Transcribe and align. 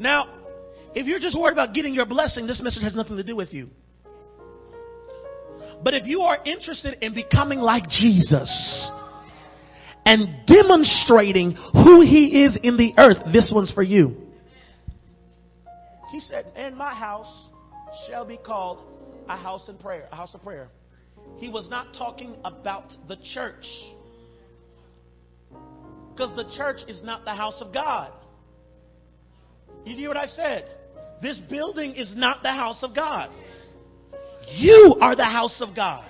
Now, 0.00 0.28
if 0.94 1.06
you're 1.06 1.18
just 1.18 1.38
worried 1.38 1.52
about 1.52 1.74
getting 1.74 1.94
your 1.94 2.06
blessing, 2.06 2.46
this 2.46 2.60
message 2.62 2.82
has 2.82 2.94
nothing 2.94 3.18
to 3.18 3.22
do 3.22 3.36
with 3.36 3.52
you. 3.52 3.68
But 5.84 5.92
if 5.92 6.06
you 6.06 6.22
are 6.22 6.38
interested 6.44 6.98
in 7.02 7.14
becoming 7.14 7.60
like 7.60 7.88
Jesus 7.88 8.90
and 10.06 10.46
demonstrating 10.46 11.52
who 11.52 12.00
he 12.00 12.44
is 12.44 12.58
in 12.62 12.78
the 12.78 12.94
earth, 12.96 13.18
this 13.30 13.50
one's 13.54 13.72
for 13.72 13.82
you. 13.82 14.16
He 16.10 16.20
said, 16.20 16.46
And 16.56 16.76
my 16.76 16.94
house 16.94 17.48
shall 18.08 18.24
be 18.24 18.38
called 18.38 18.82
a 19.28 19.36
house 19.36 19.68
in 19.68 19.76
prayer, 19.76 20.08
a 20.10 20.16
house 20.16 20.34
of 20.34 20.42
prayer. 20.42 20.68
He 21.36 21.50
was 21.50 21.68
not 21.68 21.94
talking 21.96 22.36
about 22.44 22.92
the 23.06 23.16
church. 23.34 23.66
Because 26.12 26.34
the 26.36 26.50
church 26.56 26.80
is 26.88 27.02
not 27.02 27.24
the 27.24 27.34
house 27.34 27.60
of 27.60 27.72
God. 27.72 28.12
You 29.84 29.96
hear 29.96 30.08
what 30.08 30.16
I 30.16 30.26
said? 30.26 30.68
This 31.22 31.40
building 31.50 31.94
is 31.94 32.14
not 32.16 32.42
the 32.42 32.52
house 32.52 32.82
of 32.82 32.94
God. 32.94 33.30
You 34.48 34.96
are 35.00 35.14
the 35.14 35.24
house 35.24 35.60
of 35.60 35.74
God. 35.74 36.08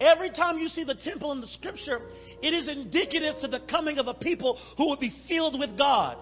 Every 0.00 0.30
time 0.30 0.58
you 0.58 0.68
see 0.68 0.84
the 0.84 0.94
temple 0.94 1.32
in 1.32 1.40
the 1.40 1.46
scripture, 1.48 2.00
it 2.40 2.54
is 2.54 2.68
indicative 2.68 3.36
to 3.40 3.48
the 3.48 3.60
coming 3.68 3.98
of 3.98 4.06
a 4.06 4.14
people 4.14 4.58
who 4.76 4.88
would 4.88 5.00
be 5.00 5.12
filled 5.26 5.58
with 5.58 5.76
God. 5.76 6.16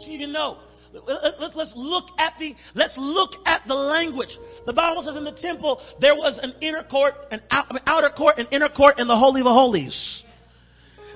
So 0.00 0.10
you 0.10 0.26
know, 0.26 0.58
let's 0.92 1.72
look 1.74 2.04
at 2.18 2.34
the 2.38 2.54
let's 2.74 2.94
look 2.98 3.30
at 3.46 3.62
the 3.66 3.74
language. 3.74 4.36
The 4.66 4.72
Bible 4.72 5.02
says 5.02 5.16
in 5.16 5.24
the 5.24 5.32
temple 5.32 5.80
there 6.00 6.14
was 6.14 6.38
an 6.42 6.54
inner 6.60 6.84
court, 6.84 7.14
an 7.30 7.40
outer 7.50 8.10
court, 8.10 8.38
an 8.38 8.48
inner 8.50 8.68
court, 8.68 8.96
and 8.98 9.08
the 9.08 9.16
holy 9.16 9.40
of 9.40 9.46
holies. 9.46 10.22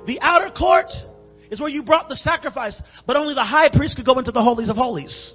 The 0.06 0.20
outer 0.20 0.50
court 0.50 0.90
is 1.50 1.60
where 1.60 1.68
you 1.68 1.82
brought 1.82 2.08
the 2.08 2.16
sacrifice, 2.16 2.80
but 3.06 3.16
only 3.16 3.34
the 3.34 3.44
high 3.44 3.68
priest 3.72 3.96
could 3.96 4.06
go 4.06 4.18
into 4.18 4.32
the 4.32 4.42
holies 4.42 4.68
of 4.68 4.76
holies. 4.76 5.32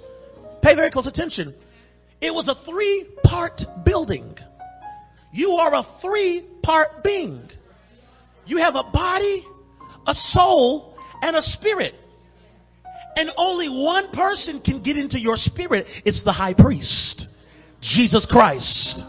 Pay 0.62 0.74
very 0.74 0.90
close 0.90 1.06
attention. 1.06 1.54
It 2.20 2.32
was 2.32 2.48
a 2.48 2.54
three 2.70 3.06
part 3.24 3.60
building. 3.84 4.36
You 5.32 5.52
are 5.52 5.74
a 5.74 5.82
three 6.00 6.46
part 6.62 7.02
being. 7.02 7.48
You 8.46 8.58
have 8.58 8.74
a 8.74 8.84
body, 8.92 9.44
a 10.06 10.14
soul, 10.14 10.96
and 11.20 11.36
a 11.36 11.42
spirit. 11.42 11.94
And 13.16 13.30
only 13.36 13.68
one 13.68 14.10
person 14.12 14.60
can 14.64 14.82
get 14.82 14.96
into 14.96 15.18
your 15.18 15.36
spirit. 15.36 15.86
It's 16.04 16.22
the 16.24 16.32
high 16.32 16.54
priest, 16.54 17.26
Jesus 17.80 18.26
Christ. 18.30 19.00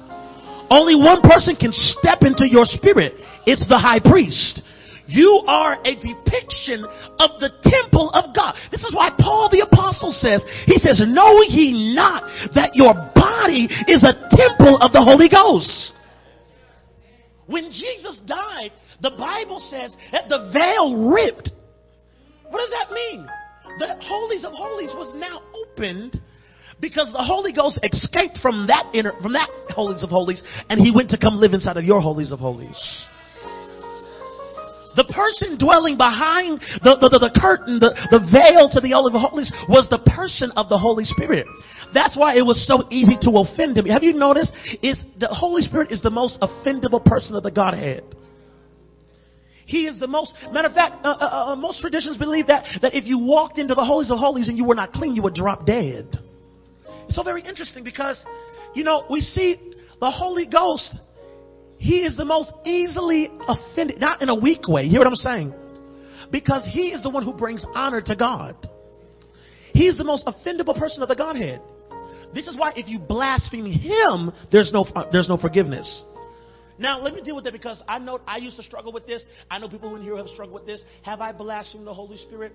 Only 0.70 0.96
one 0.96 1.22
person 1.22 1.56
can 1.56 1.72
step 1.72 2.20
into 2.22 2.48
your 2.50 2.66
spirit. 2.66 3.14
It's 3.46 3.68
the 3.68 3.78
high 3.78 4.00
priest. 4.00 4.62
You 5.08 5.44
are 5.48 5.78
a 5.84 5.96
depiction 5.96 6.86
of 7.20 7.40
the 7.40 7.52
temple 7.64 8.10
of 8.12 8.36
God. 8.36 8.56
This 8.72 8.84
is 8.84 8.96
why 8.96 9.12
Paul 9.20 9.50
the 9.52 9.68
apostle 9.70 10.12
says, 10.12 10.44
he 10.66 10.78
says, 10.78 11.04
know 11.06 11.42
ye 11.42 11.94
not 11.94 12.24
that 12.56 12.72
your 12.74 12.94
body 13.14 13.68
is 13.88 14.04
a 14.04 14.14
temple 14.36 14.78
of 14.80 14.92
the 14.94 15.02
Holy 15.02 15.28
Ghost. 15.28 15.94
When 17.48 17.72
Jesus 17.72 18.22
died, 18.26 18.72
the 19.02 19.12
Bible 19.12 19.60
says 19.70 19.96
that 20.14 20.30
the 20.30 20.50
veil 20.54 21.10
ripped. 21.12 21.52
What 22.50 22.60
does 22.60 22.72
that 22.72 22.94
mean? 22.94 23.28
The 23.80 23.98
holies 24.02 24.46
of 24.46 24.54
holies 24.54 24.92
was 24.94 25.14
now 25.16 25.42
opened 25.54 26.22
because 26.80 27.12
the 27.12 27.24
Holy 27.24 27.52
Ghost 27.52 27.80
escaped 27.84 28.40
from 28.42 28.68
that 28.68 28.92
inner, 28.94 29.14
from 29.22 29.34
that 29.34 29.50
holies 29.70 30.04
of 30.04 30.10
holies 30.10 30.42
and 30.70 30.80
he 30.80 30.92
went 30.92 31.10
to 31.10 31.18
come 31.18 31.36
live 31.36 31.54
inside 31.54 31.78
of 31.78 31.84
your 31.84 32.00
holies 32.00 32.32
of 32.32 32.40
holies. 32.40 33.06
The 34.96 35.06
person 35.06 35.58
dwelling 35.58 35.98
behind 35.98 36.62
the, 36.84 36.98
the, 37.02 37.10
the, 37.10 37.20
the 37.20 37.40
curtain, 37.40 37.80
the, 37.80 37.94
the 38.12 38.20
veil 38.32 38.70
to 38.70 38.80
the 38.80 38.92
Holy 38.92 39.14
of 39.14 39.20
Holies 39.20 39.52
was 39.68 39.88
the 39.90 40.00
person 40.00 40.52
of 40.56 40.70
the 40.70 40.78
Holy 40.78 41.04
Spirit. 41.04 41.48
That's 41.94 42.16
why 42.16 42.36
it 42.38 42.46
was 42.46 42.66
so 42.68 42.88
easy 42.90 43.18
to 43.22 43.32
offend 43.38 43.78
him. 43.78 43.86
Have 43.86 44.04
you 44.04 44.14
noticed? 44.14 44.52
Is 44.82 45.02
the 45.20 45.28
Holy 45.28 45.62
Spirit 45.62 45.92
is 45.92 46.02
the 46.02 46.10
most 46.10 46.40
offendable 46.42 47.04
person 47.04 47.36
of 47.36 47.44
the 47.44 47.52
Godhead. 47.52 48.04
He 49.66 49.88
is 49.88 50.00
the 50.00 50.08
most, 50.08 50.34
matter 50.52 50.68
of 50.68 50.74
fact, 50.74 51.06
uh, 51.06 51.10
uh, 51.10 51.24
uh, 51.24 51.52
uh, 51.54 51.56
most 51.56 51.80
traditions 51.80 52.18
believe 52.18 52.48
that, 52.48 52.66
that 52.82 52.94
if 52.94 53.06
you 53.06 53.18
walked 53.18 53.58
into 53.58 53.74
the 53.74 53.84
holies 53.84 54.12
of 54.12 54.20
holies 54.20 54.50
and 54.50 54.58
you 54.58 54.66
were 54.66 54.76
not 54.76 54.92
clean, 54.92 55.16
you 55.16 55.24
would 55.24 55.36
drop 55.36 55.66
dead. 55.66 56.20
It's 57.08 57.16
so 57.16 57.24
very 57.24 57.42
interesting 57.42 57.84
because, 57.84 58.24
you 58.76 58.84
know, 58.84 59.06
we 59.10 59.22
see 59.22 59.58
the 60.00 60.12
Holy 60.12 60.46
Ghost 60.46 60.98
he 61.84 62.06
is 62.06 62.16
the 62.16 62.24
most 62.24 62.50
easily 62.64 63.30
offended, 63.46 64.00
not 64.00 64.22
in 64.22 64.30
a 64.30 64.36
weak 64.36 64.70
way. 64.70 64.84
You 64.84 64.92
hear 64.92 65.00
what 65.00 65.08
I'm 65.08 65.16
saying? 65.16 65.54
Because 66.32 66.66
he 66.72 66.94
is 66.94 67.04
the 67.04 67.10
one 67.10 67.26
who 67.26 67.34
brings 67.34 67.66
honor 67.76 68.00
to 68.00 68.16
God. 68.16 68.56
He 69.74 69.88
is 69.88 69.98
the 69.98 70.06
most 70.06 70.26
offendable 70.26 70.80
person 70.80 71.04
of 71.04 71.10
the 71.10 71.16
Godhead. 71.18 71.60
This 72.34 72.48
is 72.48 72.56
why 72.56 72.72
if 72.78 72.88
you 72.88 73.00
blaspheme 73.00 73.66
him, 73.66 74.32
there's 74.50 74.72
no, 74.72 74.86
uh, 74.96 75.12
there's 75.12 75.28
no 75.28 75.36
forgiveness. 75.36 76.04
Now, 76.78 77.02
let 77.02 77.14
me 77.14 77.22
deal 77.22 77.36
with 77.36 77.44
that 77.44 77.54
because 77.54 77.84
I 77.86 78.00
know 78.00 78.22
I 78.26 78.38
used 78.38 78.56
to 78.56 78.64
struggle 78.64 78.94
with 78.94 79.06
this. 79.06 79.22
I 79.52 79.60
know 79.60 79.68
people 79.68 79.94
in 79.98 80.04
here 80.04 80.16
have 80.16 80.28
struggled 80.30 80.54
with 80.54 80.66
this. 80.66 80.82
Have 81.02 81.20
I 81.20 81.34
blasphemed 81.34 81.86
the 81.86 81.94
Holy 81.94 82.16
Spirit? 82.16 82.54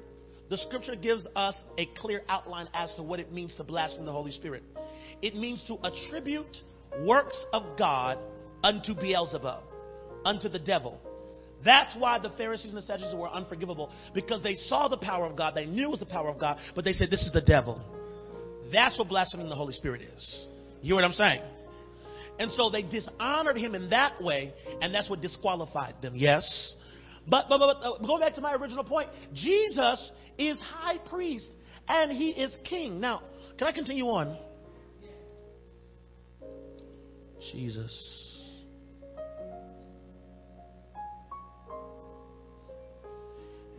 The 0.49 0.57
scripture 0.57 0.97
gives 0.97 1.27
us 1.37 1.55
a 1.77 1.85
clear 1.99 2.23
outline 2.31 2.69
as 2.73 2.95
to 2.95 3.03
what 3.03 3.21
it 3.21 3.31
means 3.31 3.55
to 3.57 3.65
blaspheme 3.65 4.07
the 4.07 4.13
Holy 4.13 4.33
Spirit. 4.33 4.63
It 5.21 5.35
means 5.35 5.63
to 5.67 5.77
attribute 5.85 6.57
works 7.05 7.45
of 7.53 7.77
God 7.77 8.17
unto 8.63 8.95
Beelzebub, 8.95 9.63
unto 10.25 10.49
the 10.49 10.59
devil. 10.59 11.01
That's 11.65 11.95
why 11.97 12.19
the 12.19 12.31
Pharisees 12.31 12.73
and 12.73 12.79
the 12.79 12.87
Sadducees 12.87 13.15
were 13.15 13.29
unforgivable 13.29 13.91
because 14.15 14.43
they 14.43 14.55
saw 14.55 14.89
the 14.89 14.97
power 14.97 15.27
of 15.27 15.37
God. 15.37 15.55
They 15.55 15.67
knew 15.67 15.85
it 15.85 15.91
was 15.91 16.01
the 16.01 16.07
power 16.07 16.29
of 16.29 16.39
God, 16.39 16.59
but 16.75 16.85
they 16.85 16.93
said, 16.93 17.11
This 17.11 17.23
is 17.23 17.33
the 17.33 17.41
devil. 17.41 17.81
That's 18.73 18.99
what 18.99 19.09
blaspheming 19.09 19.49
the 19.49 19.57
Holy 19.57 19.73
Spirit 19.73 20.03
is. 20.03 20.47
You 20.83 20.89
hear 20.89 20.97
what 20.97 21.05
I'm 21.05 21.13
saying? 21.13 21.43
And 22.39 22.53
so 22.53 22.71
they 22.71 22.83
dishonored 22.83 23.57
him 23.57 23.75
in 23.75 23.91
that 23.91 24.23
way, 24.23 24.53
and 24.81 24.95
that's 24.95 25.11
what 25.11 25.21
disqualified 25.21 25.97
them. 26.01 26.15
Yes? 26.15 26.75
But, 27.27 27.47
but, 27.49 27.59
but, 27.59 27.77
but 27.81 28.07
going 28.07 28.21
back 28.21 28.35
to 28.35 28.41
my 28.41 28.55
original 28.55 28.85
point, 28.85 29.09
Jesus 29.35 30.11
is 30.39 30.59
high 30.61 30.99
priest 30.99 31.51
and 31.89 32.13
he 32.13 32.31
is 32.31 32.57
king. 32.65 33.01
Now, 33.01 33.23
can 33.59 33.67
I 33.67 33.73
continue 33.73 34.05
on? 34.07 34.39
Jesus. 37.53 38.28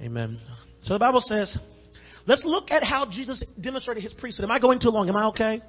Amen. 0.01 0.39
So 0.83 0.93
the 0.93 0.99
Bible 0.99 1.21
says, 1.21 1.57
let's 2.25 2.43
look 2.45 2.71
at 2.71 2.83
how 2.83 3.05
Jesus 3.09 3.43
demonstrated 3.59 4.03
his 4.03 4.13
priesthood. 4.13 4.45
Am 4.45 4.51
I 4.51 4.59
going 4.59 4.79
too 4.79 4.89
long? 4.89 5.09
Am 5.09 5.15
I 5.17 5.25
okay? 5.25 5.61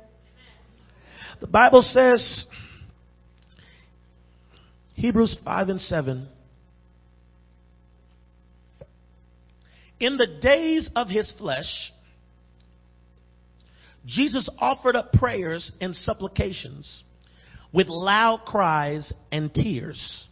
The 1.40 1.48
Bible 1.48 1.82
says, 1.82 2.46
Hebrews 4.94 5.36
5 5.44 5.68
and 5.70 5.80
7. 5.80 6.28
In 9.98 10.16
the 10.16 10.26
days 10.40 10.88
of 10.94 11.08
his 11.08 11.32
flesh, 11.38 11.92
Jesus 14.06 14.48
offered 14.58 14.96
up 14.96 15.12
prayers 15.12 15.72
and 15.80 15.94
supplications 15.94 17.02
with 17.72 17.88
loud 17.88 18.42
cries 18.46 19.12
and 19.32 19.52
tears 19.52 20.26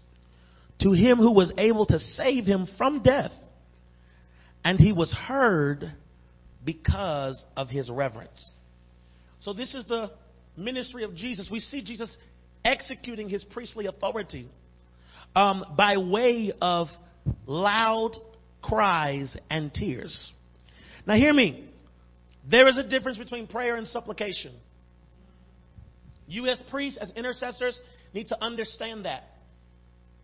to 0.80 0.92
him 0.92 1.18
who 1.18 1.32
was 1.32 1.52
able 1.58 1.84
to 1.86 1.98
save 1.98 2.46
him 2.46 2.68
from 2.78 3.02
death 3.02 3.32
and 4.64 4.78
he 4.78 4.92
was 4.92 5.12
heard 5.12 5.92
because 6.64 7.42
of 7.56 7.68
his 7.68 7.88
reverence. 7.88 8.50
So, 9.40 9.52
this 9.52 9.74
is 9.74 9.84
the 9.86 10.10
ministry 10.56 11.04
of 11.04 11.14
Jesus. 11.14 11.48
We 11.50 11.60
see 11.60 11.82
Jesus 11.82 12.14
executing 12.64 13.28
his 13.28 13.44
priestly 13.44 13.86
authority 13.86 14.48
um, 15.34 15.64
by 15.76 15.96
way 15.96 16.52
of 16.60 16.88
loud 17.46 18.12
cries 18.62 19.36
and 19.48 19.72
tears. 19.72 20.32
Now, 21.06 21.14
hear 21.14 21.32
me. 21.32 21.64
There 22.50 22.68
is 22.68 22.76
a 22.76 22.82
difference 22.82 23.18
between 23.18 23.46
prayer 23.46 23.76
and 23.76 23.86
supplication. 23.86 24.54
You, 26.26 26.46
as 26.46 26.62
priests, 26.70 26.98
as 27.00 27.10
intercessors, 27.16 27.80
need 28.12 28.26
to 28.28 28.42
understand 28.42 29.04
that. 29.04 29.24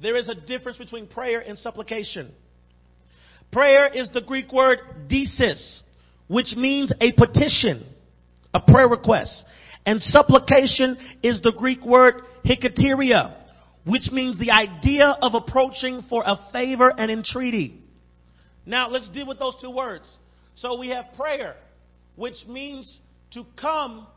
There 0.00 0.16
is 0.16 0.28
a 0.28 0.34
difference 0.34 0.78
between 0.78 1.06
prayer 1.06 1.40
and 1.40 1.58
supplication. 1.58 2.32
Prayer 3.54 3.86
is 3.86 4.10
the 4.10 4.20
Greek 4.20 4.52
word 4.52 4.80
desis, 5.06 5.82
which 6.26 6.56
means 6.56 6.92
a 7.00 7.12
petition, 7.12 7.86
a 8.52 8.58
prayer 8.58 8.88
request. 8.88 9.44
And 9.86 10.02
supplication 10.02 10.98
is 11.22 11.40
the 11.40 11.52
Greek 11.56 11.84
word 11.84 12.14
hikateria, 12.44 13.36
which 13.84 14.10
means 14.10 14.40
the 14.40 14.50
idea 14.50 15.06
of 15.22 15.34
approaching 15.34 16.02
for 16.10 16.24
a 16.26 16.36
favor 16.52 16.92
and 16.98 17.12
entreaty. 17.12 17.80
Now 18.66 18.90
let's 18.90 19.08
deal 19.10 19.28
with 19.28 19.38
those 19.38 19.56
two 19.60 19.70
words. 19.70 20.08
So 20.56 20.76
we 20.76 20.88
have 20.88 21.04
prayer, 21.16 21.54
which 22.16 22.44
means 22.48 22.98
to 23.34 23.46
come 23.56 24.08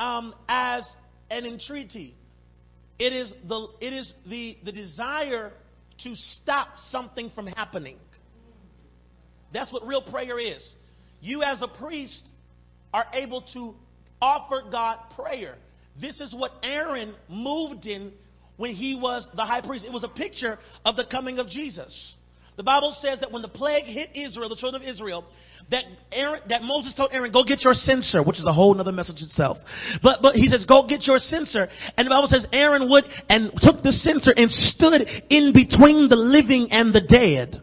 um, 0.00 0.34
as 0.48 0.82
an 1.30 1.46
entreaty. 1.46 2.12
It 2.98 3.12
is 3.12 3.32
the 3.46 3.68
it 3.80 3.92
is 3.92 4.12
the 4.26 4.58
the 4.64 4.72
desire 4.72 5.52
to 6.02 6.16
stop 6.16 6.70
something 6.90 7.30
from 7.36 7.46
happening. 7.46 7.98
That's 9.52 9.72
what 9.72 9.86
real 9.86 10.02
prayer 10.02 10.38
is. 10.38 10.62
you 11.20 11.42
as 11.42 11.60
a 11.62 11.68
priest 11.68 12.22
are 12.92 13.06
able 13.12 13.42
to 13.52 13.74
offer 14.20 14.62
God 14.70 14.98
prayer. 15.14 15.56
This 16.00 16.20
is 16.20 16.34
what 16.34 16.52
Aaron 16.62 17.14
moved 17.28 17.86
in 17.86 18.12
when 18.56 18.74
he 18.74 18.94
was 18.94 19.28
the 19.34 19.44
high 19.44 19.60
priest. 19.60 19.84
It 19.84 19.92
was 19.92 20.04
a 20.04 20.08
picture 20.08 20.58
of 20.84 20.96
the 20.96 21.04
coming 21.10 21.38
of 21.38 21.48
Jesus. 21.48 22.14
The 22.56 22.62
Bible 22.62 22.96
says 23.00 23.20
that 23.20 23.30
when 23.30 23.42
the 23.42 23.48
plague 23.48 23.84
hit 23.84 24.10
Israel, 24.16 24.48
the 24.48 24.56
children 24.56 24.82
of 24.82 24.88
Israel, 24.88 25.24
that 25.70 25.84
Aaron, 26.10 26.40
that 26.48 26.62
Moses 26.62 26.94
told 26.94 27.10
Aaron, 27.12 27.30
go 27.30 27.44
get 27.44 27.62
your 27.62 27.74
censer, 27.74 28.22
which 28.22 28.38
is 28.38 28.46
a 28.46 28.52
whole 28.52 28.78
other 28.80 28.90
message 28.90 29.22
itself. 29.22 29.58
But, 30.02 30.22
but 30.22 30.34
he 30.34 30.48
says, 30.48 30.64
go 30.66 30.86
get 30.86 31.06
your 31.06 31.18
censer. 31.18 31.68
And 31.96 32.06
the 32.06 32.10
Bible 32.10 32.26
says 32.28 32.46
Aaron 32.52 32.88
would 32.90 33.04
and 33.28 33.52
took 33.56 33.82
the 33.82 33.92
censer 33.92 34.32
and 34.36 34.50
stood 34.50 35.02
in 35.30 35.52
between 35.52 36.08
the 36.08 36.16
living 36.16 36.72
and 36.72 36.92
the 36.92 37.00
dead. 37.00 37.62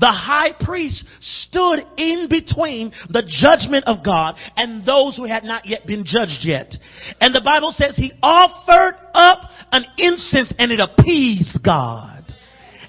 The 0.00 0.10
high 0.10 0.52
priest 0.58 1.04
stood 1.20 1.80
in 1.96 2.28
between 2.28 2.92
the 3.08 3.22
judgment 3.26 3.84
of 3.86 4.04
God 4.04 4.36
and 4.56 4.84
those 4.84 5.16
who 5.16 5.24
had 5.24 5.44
not 5.44 5.66
yet 5.66 5.86
been 5.86 6.04
judged 6.04 6.40
yet. 6.42 6.74
And 7.20 7.34
the 7.34 7.42
Bible 7.44 7.72
says 7.76 7.96
he 7.96 8.12
offered 8.22 8.96
up 9.14 9.50
an 9.70 9.84
incense 9.98 10.52
and 10.58 10.72
it 10.72 10.80
appeased 10.80 11.58
God 11.64 12.22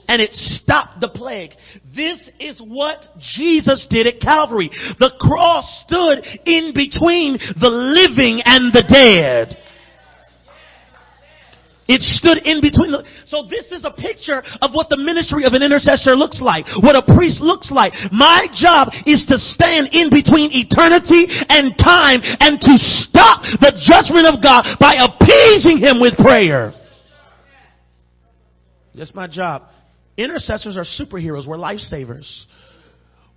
and 0.08 0.22
it 0.22 0.32
stopped 0.32 1.00
the 1.00 1.10
plague. 1.10 1.52
This 1.96 2.30
is 2.40 2.60
what 2.60 3.06
Jesus 3.20 3.88
did 3.90 4.08
at 4.08 4.20
Calvary. 4.20 4.70
The 5.00 5.12
cross 5.20 5.84
stood 5.86 6.24
in 6.46 6.74
between 6.74 7.38
the 7.60 7.70
living 7.70 8.42
and 8.46 8.72
the 8.74 8.84
dead. 8.88 9.58
It 11.94 12.02
stood 12.02 12.42
in 12.42 12.58
between. 12.58 12.90
The, 12.90 13.06
so 13.30 13.46
this 13.46 13.70
is 13.70 13.86
a 13.86 13.94
picture 13.94 14.42
of 14.62 14.74
what 14.74 14.90
the 14.90 14.98
ministry 14.98 15.46
of 15.46 15.54
an 15.54 15.62
intercessor 15.62 16.18
looks 16.18 16.42
like, 16.42 16.66
what 16.82 16.98
a 16.98 17.06
priest 17.14 17.38
looks 17.38 17.70
like. 17.70 17.94
My 18.10 18.50
job 18.50 18.90
is 19.06 19.22
to 19.30 19.38
stand 19.38 19.94
in 19.94 20.10
between 20.10 20.50
eternity 20.58 21.30
and 21.30 21.78
time 21.78 22.26
and 22.42 22.58
to 22.58 22.74
stop 22.82 23.46
the 23.62 23.78
judgment 23.78 24.26
of 24.26 24.42
God 24.42 24.66
by 24.82 24.98
appeasing 24.98 25.78
Him 25.78 26.02
with 26.02 26.18
prayer. 26.18 26.74
That's 28.96 29.14
my 29.14 29.28
job. 29.28 29.70
Intercessors 30.18 30.78
are 30.78 30.86
superheroes. 30.86 31.48
We're 31.48 31.58
lifesavers. 31.58 32.26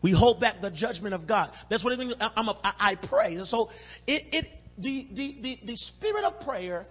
We 0.00 0.12
hold 0.12 0.40
back 0.40 0.60
the 0.60 0.70
judgment 0.70 1.14
of 1.14 1.26
God. 1.26 1.50
That's 1.68 1.84
what 1.84 1.92
it 1.92 1.98
means. 1.98 2.14
I'm 2.20 2.48
a, 2.48 2.58
I 2.62 2.94
pray. 2.94 3.36
And 3.36 3.46
so 3.46 3.70
it, 4.06 4.22
it, 4.32 4.46
the, 4.78 5.08
the, 5.12 5.36
the, 5.42 5.58
the 5.66 5.76
spirit 5.76 6.24
of 6.24 6.40
prayer 6.40 6.86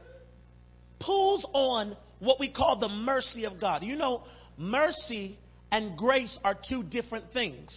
pulls 1.06 1.46
on 1.54 1.96
what 2.20 2.40
we 2.40 2.52
call 2.52 2.80
the 2.80 2.90
mercy 2.90 3.46
of 3.46 3.60
God. 3.60 3.84
You 3.84 3.96
know, 3.96 4.24
mercy 4.58 5.38
and 5.72 5.98
grace 5.98 6.38
are 6.44 6.58
two 6.68 6.84
different 6.84 7.32
things. 7.32 7.70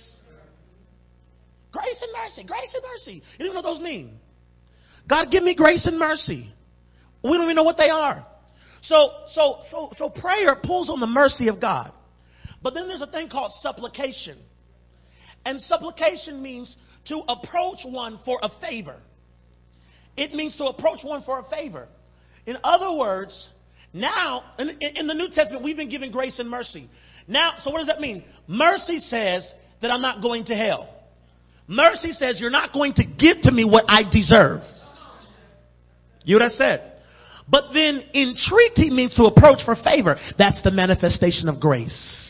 Grace 1.71 2.03
and 2.03 2.11
mercy, 2.13 2.47
grace 2.47 2.75
and 2.75 2.83
mercy. 2.83 3.23
You 3.39 3.47
don't 3.47 3.55
know 3.55 3.61
what 3.61 3.75
those 3.75 3.83
mean. 3.83 4.19
God, 5.09 5.31
give 5.31 5.43
me 5.43 5.55
grace 5.55 5.87
and 5.87 5.99
mercy. 5.99 6.53
We 7.23 7.31
don't 7.33 7.43
even 7.43 7.57
know 7.57 7.63
what 7.63 7.77
they 7.77 7.91
are. 7.91 8.27
So, 8.83 9.11
so, 9.33 9.59
so, 9.71 9.93
so 9.97 10.09
prayer 10.09 10.57
pulls 10.63 10.89
on 10.89 11.01
the 11.01 11.07
mercy 11.07 11.49
of 11.49 11.61
God. 11.61 11.93
But 12.63 12.75
then 12.75 12.89
there's 12.89 13.03
a 13.03 13.07
thing 13.07 13.29
called 13.29 13.53
supplication. 13.61 14.39
And 15.45 15.61
supplication 15.61 16.43
means 16.43 16.75
to 17.09 17.23
approach 17.29 17.79
one 17.85 18.19
for 18.25 18.39
a 18.43 18.51
favor. 18.61 18.97
It 20.17 20.35
means 20.35 20.57
to 20.57 20.65
approach 20.65 21.01
one 21.03 21.23
for 21.23 21.39
a 21.39 21.45
favor. 21.51 21.89
In 22.49 22.57
other 22.65 22.91
words, 22.91 23.51
now, 23.93 24.43
in, 24.59 24.71
in, 24.81 25.07
the 25.07 25.13
New 25.13 25.29
Testament, 25.29 25.63
we've 25.63 25.77
been 25.77 25.91
given 25.91 26.11
grace 26.11 26.39
and 26.39 26.49
mercy. 26.49 26.89
Now, 27.27 27.57
so 27.63 27.71
what 27.71 27.77
does 27.77 27.89
that 27.89 28.01
mean? 28.01 28.25
Mercy 28.47 29.01
says 29.01 29.47
that 29.83 29.91
I'm 29.91 30.01
not 30.01 30.23
going 30.23 30.47
to 30.47 30.55
hell. 30.55 30.89
Mercy 31.67 32.13
says 32.13 32.41
you're 32.41 32.49
not 32.49 32.73
going 32.73 32.95
to 32.95 33.05
give 33.05 33.43
to 33.43 33.53
me 33.53 33.67
what 33.67 33.85
I 33.87 34.03
deserve. 34.11 34.63
You 36.25 36.37
what 36.37 36.47
I 36.47 36.49
said? 36.49 37.03
But 37.51 37.75
then 37.75 38.03
entreaty 38.15 38.89
means 38.89 39.15
to 39.17 39.25
approach 39.25 39.59
for 39.67 39.75
favor. 39.75 40.17
That's 40.39 40.63
the 40.63 40.71
manifestation 40.71 41.51
of 41.51 41.61
grace. 41.61 42.28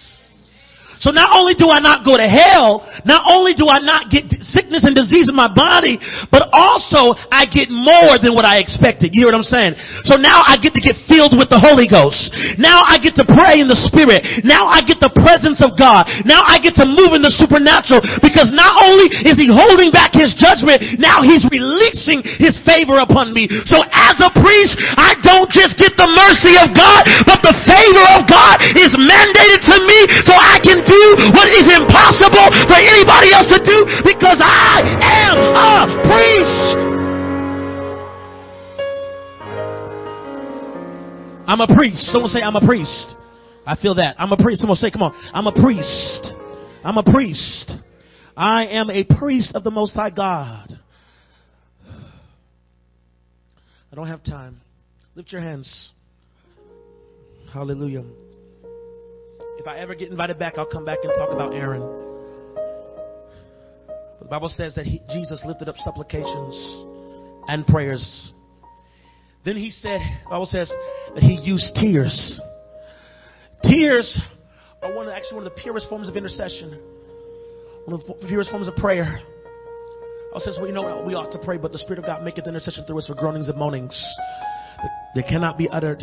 So 0.98 1.14
not 1.14 1.30
only 1.30 1.54
do 1.54 1.70
I 1.70 1.78
not 1.78 2.02
go 2.02 2.18
to 2.18 2.26
hell, 2.26 2.82
not 3.06 3.22
only 3.30 3.54
do 3.54 3.70
I 3.70 3.78
not 3.78 4.10
get 4.10 4.26
sickness 4.42 4.82
and 4.82 4.98
disease 4.98 5.30
in 5.30 5.36
my 5.38 5.46
body, 5.46 6.02
but 6.34 6.50
also 6.50 7.14
I 7.30 7.46
get 7.46 7.70
more 7.70 8.18
than 8.18 8.34
what 8.34 8.42
I 8.42 8.58
expected. 8.58 9.14
You 9.14 9.22
hear 9.22 9.30
what 9.30 9.38
I'm 9.38 9.46
saying? 9.46 9.78
So 10.02 10.18
now 10.18 10.42
I 10.42 10.58
get 10.58 10.74
to 10.74 10.82
get 10.82 10.98
filled 11.06 11.38
with 11.38 11.54
the 11.54 11.62
Holy 11.62 11.86
Ghost. 11.86 12.34
Now 12.58 12.82
I 12.82 12.98
get 12.98 13.14
to 13.22 13.24
pray 13.26 13.62
in 13.62 13.70
the 13.70 13.78
Spirit. 13.78 14.42
Now 14.42 14.66
I 14.66 14.82
get 14.82 14.98
the 14.98 15.14
presence 15.14 15.62
of 15.62 15.78
God. 15.78 16.10
Now 16.26 16.42
I 16.42 16.58
get 16.58 16.74
to 16.82 16.86
move 16.86 17.14
in 17.14 17.22
the 17.22 17.30
supernatural 17.30 18.02
because 18.18 18.50
not 18.50 18.74
only 18.82 19.06
is 19.22 19.38
He 19.38 19.46
holding 19.46 19.94
back 19.94 20.18
His 20.18 20.34
judgment, 20.34 20.98
now 20.98 21.22
He's 21.22 21.46
releasing 21.46 22.26
His 22.42 22.58
favor 22.66 22.98
upon 22.98 23.30
me. 23.30 23.46
So 23.70 23.78
as 23.94 24.18
a 24.18 24.34
priest, 24.34 24.74
I 24.98 25.14
don't 25.22 25.50
just 25.54 25.78
get 25.78 25.94
the 25.94 26.10
mercy 26.10 26.58
of 26.58 26.74
God, 26.74 27.06
but 27.22 27.38
the 27.46 27.54
favor 27.62 28.06
of 28.18 28.26
God 28.26 28.58
is 28.74 28.90
mandated 28.98 29.62
to 29.70 29.76
me 29.86 29.98
so 30.26 30.34
I 30.34 30.58
can 30.58 30.87
do 30.88 31.02
what 31.36 31.52
is 31.52 31.68
impossible 31.68 32.48
for 32.66 32.80
anybody 32.80 33.30
else 33.36 33.52
to 33.52 33.60
do 33.60 33.84
because 34.02 34.40
I 34.40 34.82
am 34.98 35.36
a 35.52 35.76
priest. 36.08 36.78
I'm 41.46 41.60
a 41.60 41.68
priest. 41.74 42.12
Someone 42.12 42.30
say, 42.30 42.40
I'm 42.40 42.56
a 42.56 42.66
priest. 42.66 43.14
I 43.64 43.76
feel 43.76 43.94
that. 43.96 44.16
I'm 44.18 44.32
a 44.32 44.36
priest. 44.36 44.60
Someone 44.60 44.76
say, 44.76 44.90
come 44.90 45.02
on. 45.02 45.14
I'm 45.32 45.46
a 45.46 45.52
priest. 45.52 46.32
I'm 46.84 46.98
a 46.98 47.02
priest. 47.02 47.72
I 48.36 48.66
am 48.66 48.90
a 48.90 49.04
priest 49.04 49.54
of 49.54 49.64
the 49.64 49.70
Most 49.70 49.94
High 49.94 50.10
God. 50.10 50.78
I 53.90 53.96
don't 53.96 54.08
have 54.08 54.22
time. 54.22 54.60
Lift 55.14 55.32
your 55.32 55.40
hands. 55.40 55.90
Hallelujah. 57.52 58.04
If 59.58 59.66
I 59.66 59.78
ever 59.78 59.94
get 59.96 60.10
invited 60.10 60.38
back, 60.38 60.56
I'll 60.56 60.66
come 60.66 60.84
back 60.84 60.98
and 61.02 61.12
talk 61.18 61.30
about 61.30 61.52
Aaron. 61.52 61.82
But 64.18 64.20
the 64.20 64.30
Bible 64.30 64.48
says 64.48 64.74
that 64.76 64.86
he, 64.86 65.02
Jesus 65.12 65.42
lifted 65.44 65.68
up 65.68 65.76
supplications 65.78 66.54
and 67.48 67.66
prayers. 67.66 68.32
Then 69.44 69.56
he 69.56 69.70
said, 69.70 70.00
the 70.24 70.30
Bible 70.30 70.46
says 70.46 70.70
that 71.14 71.22
he 71.22 71.34
used 71.42 71.74
tears. 71.74 72.40
Tears 73.64 74.20
are 74.80 74.94
one 74.94 75.08
of 75.08 75.12
actually 75.12 75.38
one 75.38 75.46
of 75.46 75.52
the 75.54 75.60
purest 75.60 75.88
forms 75.88 76.08
of 76.08 76.16
intercession, 76.16 76.78
one 77.84 78.00
of 78.00 78.06
the 78.06 78.26
purest 78.28 78.50
forms 78.50 78.68
of 78.68 78.76
prayer. 78.76 79.20
I 80.36 80.38
says, 80.40 80.56
well, 80.58 80.68
you 80.68 80.72
know, 80.72 80.82
what? 80.82 81.04
we 81.04 81.14
ought 81.14 81.32
to 81.32 81.38
pray, 81.38 81.56
but 81.56 81.72
the 81.72 81.78
Spirit 81.78 81.98
of 81.98 82.04
God 82.04 82.22
maketh 82.22 82.46
intercession 82.46 82.84
through 82.84 82.98
us 82.98 83.08
for 83.08 83.14
groanings 83.14 83.48
and 83.48 83.58
moanings. 83.58 84.00
that 85.14 85.26
cannot 85.26 85.58
be 85.58 85.68
uttered. 85.68 86.02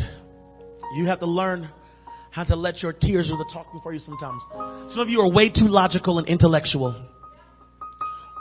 You 0.96 1.06
have 1.06 1.20
to 1.20 1.26
learn 1.26 1.70
how 2.36 2.44
to 2.44 2.54
let 2.54 2.82
your 2.82 2.92
tears 2.92 3.28
do 3.28 3.36
the 3.38 3.48
talking 3.50 3.80
for 3.82 3.94
you 3.94 3.98
sometimes. 3.98 4.42
Some 4.92 5.00
of 5.00 5.08
you 5.08 5.20
are 5.20 5.32
way 5.32 5.48
too 5.48 5.72
logical 5.72 6.18
and 6.18 6.28
intellectual. 6.28 6.92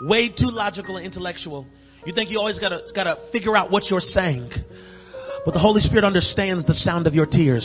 Way 0.02 0.28
too 0.28 0.52
logical 0.52 0.98
and 0.98 1.06
intellectual. 1.06 1.66
You 2.06 2.14
think 2.14 2.30
you 2.30 2.38
always 2.38 2.60
gotta, 2.60 2.82
gotta 2.94 3.16
figure 3.32 3.56
out 3.56 3.72
what 3.72 3.86
you're 3.90 4.02
saying. 4.02 4.52
But 5.46 5.54
the 5.54 5.62
Holy 5.62 5.80
Spirit 5.80 6.04
understands 6.04 6.68
the 6.68 6.74
sound 6.74 7.08
of 7.08 7.14
your 7.14 7.25
tears. 7.25 7.64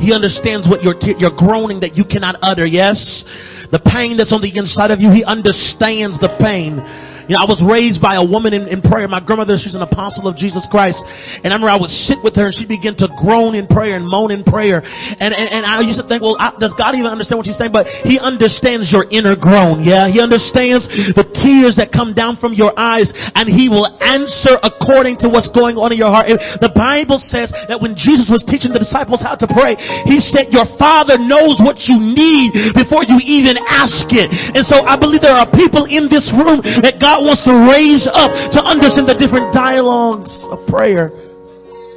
He 0.00 0.14
understands 0.14 0.66
what 0.66 0.82
you're, 0.82 0.98
te- 0.98 1.16
you're 1.18 1.36
groaning 1.36 1.80
that 1.80 1.94
you 1.94 2.04
cannot 2.08 2.36
utter. 2.40 2.64
Yes? 2.64 3.22
The 3.70 3.84
pain 3.84 4.16
that's 4.16 4.32
on 4.32 4.40
the 4.40 4.56
inside 4.56 4.90
of 4.90 4.98
you, 4.98 5.12
He 5.12 5.24
understands 5.24 6.18
the 6.20 6.32
pain. 6.40 6.80
You 7.28 7.36
know, 7.36 7.44
I 7.44 7.48
was 7.48 7.60
raised 7.60 8.00
by 8.00 8.16
a 8.16 8.24
woman 8.24 8.56
in, 8.56 8.64
in 8.72 8.80
prayer. 8.80 9.04
My 9.04 9.20
grandmother, 9.20 9.60
she's 9.60 9.76
an 9.76 9.84
apostle 9.84 10.24
of 10.26 10.40
Jesus 10.40 10.64
Christ. 10.72 10.96
And 11.44 11.52
I 11.52 11.60
remember 11.60 11.68
I 11.68 11.76
would 11.76 11.92
sit 11.92 12.24
with 12.24 12.32
her 12.40 12.48
and 12.48 12.54
she'd 12.56 12.72
begin 12.72 12.96
to 13.04 13.08
groan 13.20 13.52
in 13.52 13.68
prayer 13.68 14.00
and 14.00 14.08
moan 14.08 14.32
in 14.32 14.48
prayer. 14.48 14.80
And, 14.80 15.36
and, 15.36 15.46
and 15.52 15.62
I 15.68 15.84
used 15.84 16.00
to 16.00 16.08
think, 16.08 16.24
well, 16.24 16.40
I, 16.40 16.56
does 16.56 16.72
God 16.80 16.96
even 16.96 17.12
understand 17.12 17.36
what 17.36 17.44
she's 17.44 17.60
saying? 17.60 17.76
But 17.76 17.84
He 18.08 18.16
understands 18.16 18.88
your 18.88 19.04
inner 19.12 19.36
groan. 19.36 19.84
Yeah. 19.84 20.08
He 20.08 20.24
understands 20.24 20.88
the 20.88 21.28
tears 21.36 21.76
that 21.76 21.92
come 21.92 22.16
down 22.16 22.40
from 22.40 22.56
your 22.56 22.72
eyes 22.80 23.12
and 23.12 23.44
He 23.44 23.68
will 23.68 23.86
answer 24.00 24.56
according 24.64 25.20
to 25.20 25.28
what's 25.28 25.52
going 25.52 25.76
on 25.76 25.92
in 25.92 26.00
your 26.00 26.08
heart. 26.08 26.32
The 26.32 26.72
Bible 26.72 27.20
says 27.28 27.52
that 27.68 27.76
when 27.76 27.92
Jesus 27.92 28.32
was 28.32 28.40
teaching 28.48 28.72
the 28.72 28.80
disciples 28.80 29.20
how 29.20 29.36
to 29.36 29.44
pray, 29.44 29.76
He 30.08 30.16
said, 30.16 30.48
your 30.48 30.64
Father 30.80 31.20
knows 31.20 31.60
what 31.60 31.84
you 31.84 32.00
need 32.00 32.56
before 32.72 33.04
you 33.04 33.20
even 33.20 33.60
ask 33.68 34.08
it. 34.16 34.32
And 34.32 34.64
so 34.64 34.80
I 34.88 34.96
believe 34.96 35.20
there 35.20 35.36
are 35.36 35.48
people 35.52 35.84
in 35.84 36.08
this 36.08 36.24
room 36.32 36.64
that 36.64 36.96
God 36.96 37.17
God 37.18 37.26
wants 37.26 37.42
to 37.50 37.66
raise 37.66 38.06
up 38.06 38.30
to 38.52 38.62
understand 38.62 39.08
the 39.08 39.18
different 39.18 39.52
dialogues 39.52 40.30
of 40.52 40.64
prayer. 40.68 41.10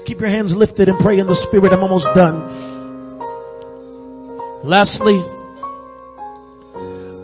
Keep 0.07 0.19
your 0.19 0.29
hands 0.29 0.51
lifted 0.57 0.89
and 0.89 0.97
pray 0.97 1.19
in 1.19 1.27
the 1.27 1.37
Spirit. 1.47 1.71
I'm 1.71 1.83
almost 1.83 2.07
done. 2.15 3.19
Lastly, 4.67 5.21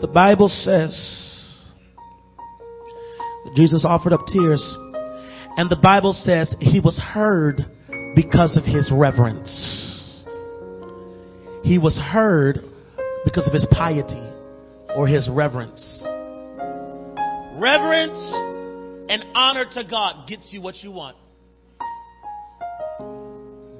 the 0.00 0.06
Bible 0.06 0.46
says 0.46 0.94
Jesus 3.56 3.84
offered 3.84 4.12
up 4.12 4.26
tears, 4.28 4.62
and 5.56 5.68
the 5.68 5.80
Bible 5.82 6.12
says 6.12 6.54
he 6.60 6.78
was 6.78 6.96
heard 6.98 7.66
because 8.14 8.56
of 8.56 8.62
his 8.62 8.92
reverence. 8.94 10.14
He 11.64 11.78
was 11.78 11.98
heard 11.98 12.60
because 13.24 13.48
of 13.48 13.52
his 13.52 13.66
piety 13.72 14.22
or 14.94 15.08
his 15.08 15.28
reverence. 15.28 16.04
Reverence 17.58 18.20
and 19.10 19.24
honor 19.34 19.64
to 19.74 19.82
God 19.82 20.28
gets 20.28 20.52
you 20.52 20.60
what 20.60 20.76
you 20.76 20.92
want. 20.92 21.16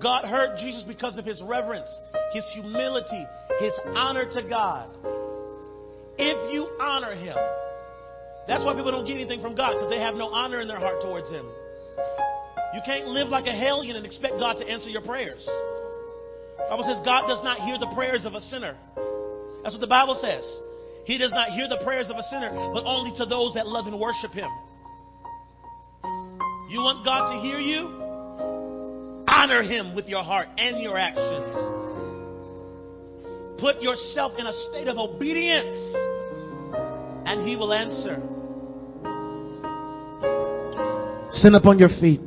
God 0.03 0.25
heard 0.25 0.59
Jesus 0.59 0.83
because 0.83 1.17
of 1.17 1.25
his 1.25 1.41
reverence, 1.41 1.89
his 2.33 2.45
humility, 2.55 3.25
his 3.61 3.73
honor 3.95 4.29
to 4.33 4.43
God. 4.49 4.91
If 6.19 6.53
you 6.53 6.67
honor 6.81 7.15
him, 7.15 7.37
that's 8.49 8.65
why 8.65 8.75
people 8.75 8.91
don't 8.91 9.07
get 9.07 9.15
anything 9.15 9.41
from 9.41 9.55
God 9.55 9.75
because 9.75 9.91
they 9.91 10.01
have 10.01 10.17
no 10.17 10.27
honor 10.27 10.61
in 10.61 10.67
their 10.67 10.81
heart 10.81 11.01
towards 11.01 11.29
him. 11.31 11.47
You 12.75 12.81
can't 12.85 13.07
live 13.07 13.29
like 13.29 13.47
a 13.47 13.53
hellion 13.53 13.95
and 13.95 14.05
expect 14.05 14.35
God 14.41 14.55
to 14.55 14.69
answer 14.69 14.91
your 14.91 15.03
prayers. 15.03 15.45
The 15.47 16.67
Bible 16.69 16.85
says 16.85 16.99
God 17.05 17.29
does 17.29 17.45
not 17.45 17.61
hear 17.61 17.79
the 17.79 17.93
prayers 17.95 18.27
of 18.27 18.35
a 18.35 18.41
sinner. 18.41 18.77
That's 19.63 19.75
what 19.75 19.81
the 19.81 19.87
Bible 19.87 20.19
says. 20.21 20.45
He 21.09 21.17
does 21.17 21.33
not 21.33 21.53
hear 21.53 21.67
the 21.67 21.79
prayers 21.83 22.11
of 22.11 22.19
a 22.19 22.23
sinner, 22.25 22.51
but 22.53 22.85
only 22.85 23.17
to 23.17 23.25
those 23.25 23.55
that 23.55 23.67
love 23.67 23.87
and 23.87 23.99
worship 23.99 24.31
him. 24.35 24.51
You 26.69 26.81
want 26.85 27.03
God 27.03 27.33
to 27.33 27.41
hear 27.41 27.59
you? 27.59 27.89
Honor 29.27 29.63
him 29.63 29.95
with 29.95 30.07
your 30.07 30.23
heart 30.23 30.49
and 30.59 30.79
your 30.83 30.99
actions. 30.99 31.57
Put 33.59 33.81
yourself 33.81 34.33
in 34.39 34.47
a 34.47 34.53
state 34.69 34.87
of 34.87 34.99
obedience, 34.99 35.79
and 37.25 37.49
he 37.49 37.57
will 37.57 37.73
answer. 37.73 38.21
Stand 41.39 41.57
up 41.57 41.65
on 41.65 41.79
your 41.79 41.89
feet. 42.03 42.21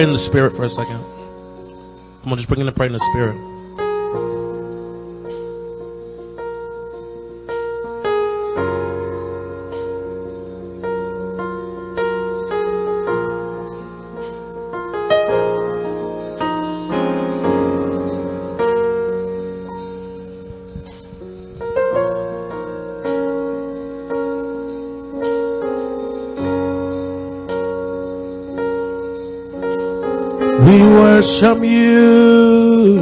Pray 0.00 0.08
in 0.08 0.12
the 0.14 0.28
spirit 0.30 0.56
for 0.56 0.64
a 0.64 0.68
second. 0.70 0.96
I'm 0.96 2.24
gonna 2.24 2.36
just 2.36 2.48
begin 2.48 2.64
to 2.64 2.72
pray 2.72 2.86
in 2.86 2.94
the 2.94 3.04
spirit. 3.12 3.49
Worship 31.40 31.62
you. 31.62 33.00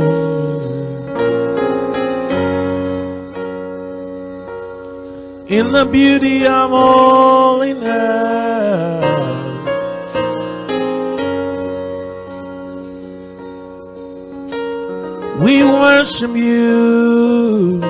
In 5.48 5.72
the 5.72 5.88
beauty 5.90 6.44
of 6.44 6.70
holiness, 6.70 7.84
we 15.42 15.64
worship 15.64 16.36
you. 16.36 17.80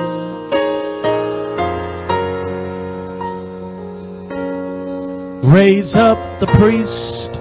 Raise 5.51 5.95
up 5.95 6.17
the 6.39 6.47
priest, 6.57 7.39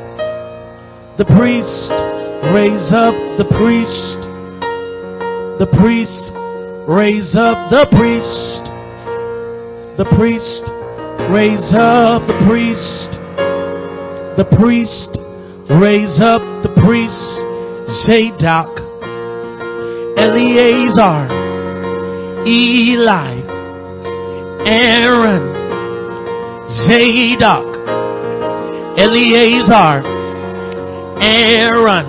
the 1.19 1.25
priest 1.37 1.98
Raise 2.47 2.93
up 2.95 3.15
the 3.37 3.45
priest. 3.51 4.19
The 5.59 5.67
priest. 5.79 6.33
Raise 6.89 7.35
up 7.35 7.69
the 7.69 7.85
priest. 7.91 8.63
The 9.99 10.07
priest. 10.17 10.63
Raise 11.35 11.75
up 11.75 12.23
the 12.27 12.39
priest. 12.47 13.11
The 14.39 14.47
priest. 14.57 15.19
Raise 15.69 16.21
up 16.23 16.41
the 16.63 16.73
priest. 16.87 17.29
Zadok. 18.07 18.79
Eleazar. 20.17 21.27
Eli. 22.47 23.35
Aaron. 24.65 25.45
Zadok. 26.87 27.67
Eleazar. 28.97 30.03
Aaron. 31.21 32.08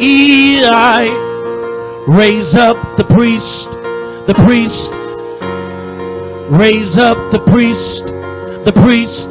Eli, 0.00 1.12
raise 2.08 2.56
up 2.56 2.80
the 2.96 3.04
priest, 3.12 3.68
the 4.24 4.32
priest, 4.48 4.88
raise 6.48 6.96
up 6.96 7.20
the 7.28 7.42
priest, 7.44 8.08
the 8.64 8.72
priest, 8.80 9.28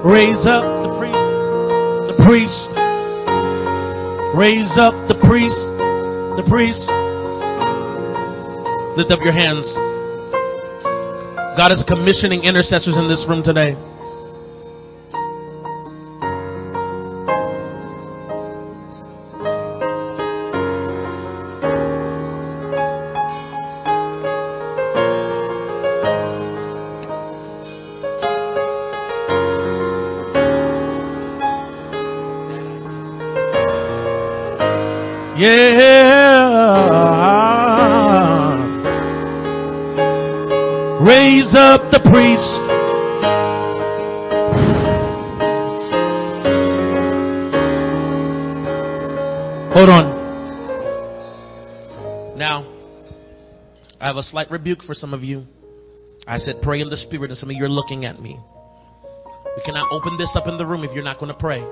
raise 0.00 0.48
up 0.48 0.64
the 0.64 0.90
priest, 0.96 1.28
the 2.08 2.16
priest, 2.24 2.72
raise 4.32 4.72
up 4.80 4.96
the 5.08 5.18
priest, 5.28 5.60
the 6.40 6.46
priest. 6.48 6.88
Lift 8.96 9.10
up 9.10 9.20
your 9.20 9.32
hands. 9.32 9.68
God 11.56 11.72
is 11.72 11.84
commissioning 11.86 12.44
intercessors 12.44 12.96
in 12.96 13.08
this 13.08 13.26
room 13.28 13.42
today. 13.42 13.76
Slight 54.32 54.50
rebuke 54.50 54.82
for 54.82 54.94
some 54.94 55.12
of 55.12 55.22
you. 55.22 55.44
I 56.26 56.38
said, 56.38 56.62
pray 56.62 56.80
in 56.80 56.88
the 56.88 56.96
spirit, 56.96 57.30
and 57.30 57.38
some 57.38 57.50
of 57.50 57.56
you 57.56 57.64
are 57.64 57.68
looking 57.68 58.06
at 58.06 58.20
me. 58.20 58.38
We 59.56 59.62
cannot 59.62 59.92
open 59.92 60.16
this 60.16 60.34
up 60.34 60.48
in 60.48 60.56
the 60.56 60.64
room 60.64 60.84
if 60.84 60.92
you're 60.92 61.04
not 61.04 61.20
going 61.20 61.32
to 61.32 61.38
pray. 61.38 61.62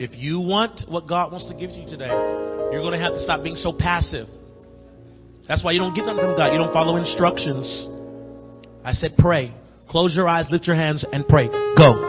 If 0.00 0.18
you 0.18 0.40
want 0.40 0.80
what 0.88 1.06
God 1.06 1.30
wants 1.30 1.48
to 1.48 1.54
give 1.54 1.70
you 1.70 1.88
today, 1.88 2.10
you're 2.72 2.82
going 2.82 2.98
to 2.98 3.04
have 3.04 3.14
to 3.14 3.20
stop 3.20 3.44
being 3.44 3.54
so 3.54 3.72
passive. 3.72 4.26
That's 5.46 5.62
why 5.62 5.70
you 5.70 5.78
don't 5.78 5.94
get 5.94 6.04
nothing 6.04 6.24
from 6.24 6.36
God. 6.36 6.52
You 6.52 6.58
don't 6.58 6.72
follow 6.72 6.96
instructions. 6.96 7.86
I 8.84 8.94
said, 8.94 9.16
pray. 9.16 9.54
Close 9.88 10.16
your 10.16 10.28
eyes, 10.28 10.46
lift 10.50 10.66
your 10.66 10.74
hands, 10.74 11.04
and 11.12 11.28
pray. 11.28 11.46
Go. 11.78 12.08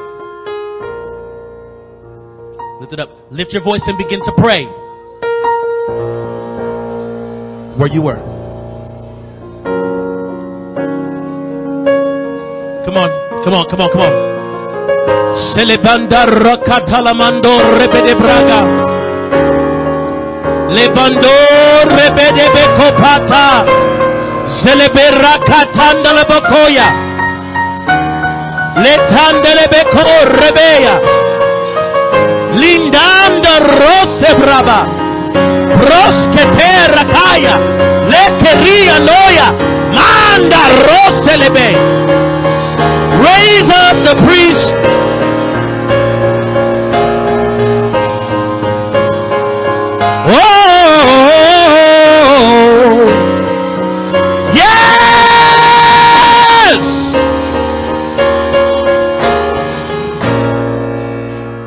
Lift 2.82 2.94
it 2.94 3.00
up. 3.00 3.10
Lift 3.30 3.54
your 3.54 3.64
voice 3.64 3.84
and 3.86 3.96
begin 3.98 4.20
to 4.22 4.32
pray. 4.38 4.66
Where 7.84 7.92
you 7.92 8.02
were. 8.02 8.16
Come 12.86 12.96
on, 12.96 13.10
come 13.44 13.54
on, 13.56 13.66
come 13.68 13.82
on, 13.82 13.90
come 13.92 14.00
on. 14.00 14.14
Celebanda 15.52 16.24
rakatalamando 16.24 17.60
repede 17.76 18.16
braga. 18.16 18.60
Lebando 20.72 21.28
repede 21.92 22.48
bekopata. 22.56 23.66
Celebera 24.64 25.44
katanda 25.44 26.14
la 26.14 26.24
bokoya. 26.24 26.88
Letandele 28.80 29.68
beko 29.68 30.24
rebeya. 30.40 30.96
Lindanda 32.56 33.60
rose 33.60 34.36
brava. 34.40 34.93
Roske 35.92 36.44
terra 36.58 37.04
kaya. 37.16 37.56
Lekeria 38.12 38.98
noya. 39.00 39.48
Manda 39.98 40.64
rose 40.88 41.34
lebe. 41.38 41.70
Raise 43.24 43.70
up 43.84 43.98
the 44.08 44.16
priest. 44.26 44.70
Oh, 52.16 53.08
yes. 54.56 55.36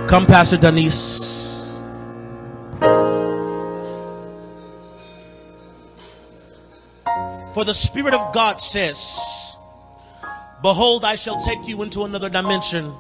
Come, 0.09 0.27
Pastor 0.27 0.59
Denise. 0.59 1.16
The 7.67 7.75
Spirit 7.75 8.15
of 8.15 8.33
God 8.33 8.61
says, 8.61 8.97
Behold, 10.63 11.05
I 11.05 11.17
shall 11.17 11.45
take 11.45 11.69
you 11.69 11.83
into 11.83 12.03
another 12.03 12.31
dimension. 12.31 12.95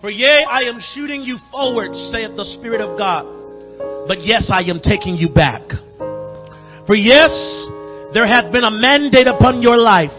For 0.00 0.10
yea, 0.10 0.46
I 0.48 0.62
am 0.62 0.78
shooting 0.94 1.22
you 1.22 1.38
forward, 1.50 1.92
saith 2.12 2.36
the 2.36 2.44
Spirit 2.58 2.80
of 2.80 2.96
God. 2.96 3.26
But 4.06 4.22
yes, 4.22 4.48
I 4.52 4.62
am 4.62 4.80
taking 4.80 5.16
you 5.16 5.28
back. 5.28 5.62
For 6.86 6.94
yes, 6.94 7.30
there 8.14 8.26
hath 8.26 8.52
been 8.52 8.64
a 8.64 8.70
mandate 8.70 9.26
upon 9.26 9.60
your 9.60 9.76
life 9.76 10.14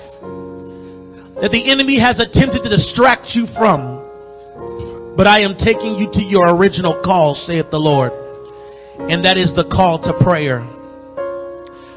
that 1.42 1.52
the 1.52 1.72
enemy 1.72 2.00
has 2.00 2.20
attempted 2.20 2.64
to 2.64 2.70
distract 2.70 3.32
you 3.34 3.48
from. 3.58 5.16
But 5.16 5.28
I 5.28 5.42
am 5.42 5.56
taking 5.56 5.96
you 5.96 6.12
to 6.12 6.22
your 6.22 6.56
original 6.56 7.02
call, 7.04 7.34
saith 7.34 7.72
the 7.72 7.80
Lord. 7.80 8.12
And 9.10 9.24
that 9.24 9.38
is 9.38 9.56
the 9.56 9.64
call 9.64 10.04
to 10.04 10.14
prayer. 10.24 10.60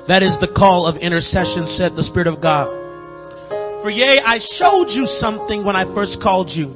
That 0.09 0.23
is 0.23 0.35
the 0.41 0.51
call 0.51 0.87
of 0.87 0.97
intercession, 0.97 1.67
said 1.79 1.95
the 1.95 2.03
Spirit 2.03 2.27
of 2.27 2.43
God. 2.43 2.67
For 3.83 3.91
yea, 3.91 4.19
I 4.19 4.39
showed 4.59 4.91
you 4.91 5.07
something 5.07 5.65
when 5.65 5.77
I 5.77 5.93
first 5.95 6.19
called 6.21 6.51
you. 6.51 6.75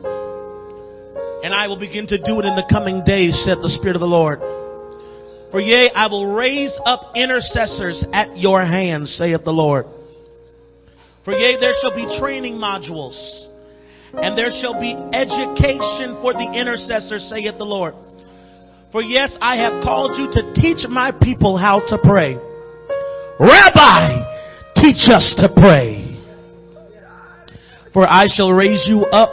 And 1.43 1.55
I 1.55 1.67
will 1.67 1.79
begin 1.79 2.07
to 2.07 2.19
do 2.19 2.39
it 2.39 2.47
in 2.47 2.55
the 2.55 2.67
coming 2.71 3.03
days, 3.05 3.35
said 3.45 3.59
the 3.59 3.69
Spirit 3.69 3.97
of 3.97 4.01
the 4.01 4.07
Lord. 4.07 4.39
For 5.51 5.61
yea, 5.61 5.91
I 5.91 6.07
will 6.07 6.35
raise 6.35 6.73
up 6.85 7.13
intercessors 7.17 8.05
at 8.13 8.39
your 8.39 8.65
hands, 8.65 9.15
saith 9.19 9.43
the 9.45 9.53
Lord. 9.53 9.87
For 11.25 11.33
yea, 11.33 11.59
there 11.59 11.75
shall 11.83 11.95
be 11.95 12.07
training 12.21 12.55
modules, 12.55 13.19
and 14.15 14.39
there 14.39 14.51
shall 14.63 14.79
be 14.81 14.95
education 14.95 16.23
for 16.23 16.33
the 16.33 16.47
intercessor, 16.55 17.19
saith 17.19 17.59
the 17.59 17.65
Lord. 17.65 17.95
For 18.93 19.03
yes, 19.03 19.37
I 19.41 19.57
have 19.57 19.83
called 19.83 20.17
you 20.17 20.31
to 20.31 20.55
teach 20.55 20.87
my 20.89 21.11
people 21.11 21.57
how 21.57 21.81
to 21.89 21.99
pray. 21.99 22.39
Rabbi, 23.39 24.73
teach 24.77 25.09
us 25.13 25.37
to 25.39 25.53
pray. 25.53 26.17
For 27.93 28.09
I 28.09 28.29
shall 28.29 28.53
raise 28.53 28.85
you 28.89 29.05
up 29.09 29.33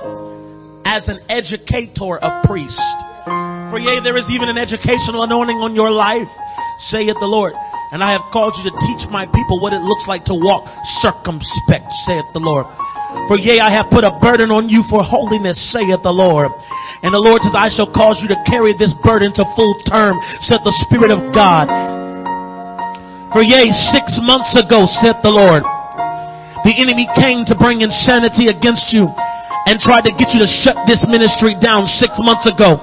as 0.83 1.07
an 1.07 1.19
educator 1.29 2.19
of 2.19 2.43
priests. 2.43 2.83
For 3.71 3.79
yea, 3.79 4.03
there 4.03 4.17
is 4.19 4.27
even 4.29 4.49
an 4.49 4.57
educational 4.57 5.23
anointing 5.23 5.57
on 5.63 5.75
your 5.75 5.91
life, 5.91 6.27
saith 6.91 7.15
the 7.19 7.27
Lord. 7.27 7.53
And 7.91 8.03
I 8.03 8.11
have 8.11 8.27
called 8.31 8.55
you 8.59 8.67
to 8.67 8.75
teach 8.83 9.07
my 9.07 9.23
people 9.23 9.61
what 9.61 9.71
it 9.71 9.79
looks 9.79 10.03
like 10.07 10.25
to 10.25 10.35
walk 10.35 10.67
circumspect, 10.99 11.87
saith 12.03 12.27
the 12.35 12.43
Lord. 12.43 12.67
For 13.31 13.39
yea, 13.39 13.59
I 13.59 13.71
have 13.71 13.87
put 13.87 14.03
a 14.03 14.11
burden 14.19 14.51
on 14.51 14.67
you 14.67 14.83
for 14.89 15.03
holiness, 15.03 15.55
saith 15.71 16.03
the 16.03 16.11
Lord. 16.11 16.51
And 17.03 17.13
the 17.13 17.23
Lord 17.23 17.43
says, 17.43 17.55
I 17.55 17.67
shall 17.71 17.91
cause 17.91 18.19
you 18.19 18.27
to 18.31 18.39
carry 18.47 18.75
this 18.75 18.95
burden 19.03 19.31
to 19.35 19.43
full 19.55 19.75
term, 19.87 20.19
said 20.43 20.63
the 20.63 20.75
Spirit 20.87 21.11
of 21.11 21.35
God. 21.35 21.92
For 23.33 23.41
yea, 23.41 23.65
six 23.89 24.21
months 24.21 24.53
ago, 24.53 24.85
said 25.01 25.17
the 25.25 25.33
Lord, 25.33 25.65
the 26.63 26.73
enemy 26.77 27.09
came 27.17 27.43
to 27.49 27.57
bring 27.57 27.81
insanity 27.81 28.47
against 28.47 28.93
you 28.93 29.09
and 29.65 29.81
tried 29.81 30.05
to 30.05 30.13
get 30.13 30.29
you 30.37 30.45
to 30.45 30.49
shut 30.61 30.77
this 30.85 31.01
ministry 31.09 31.57
down 31.57 31.89
six 31.89 32.13
months 32.21 32.45
ago. 32.45 32.77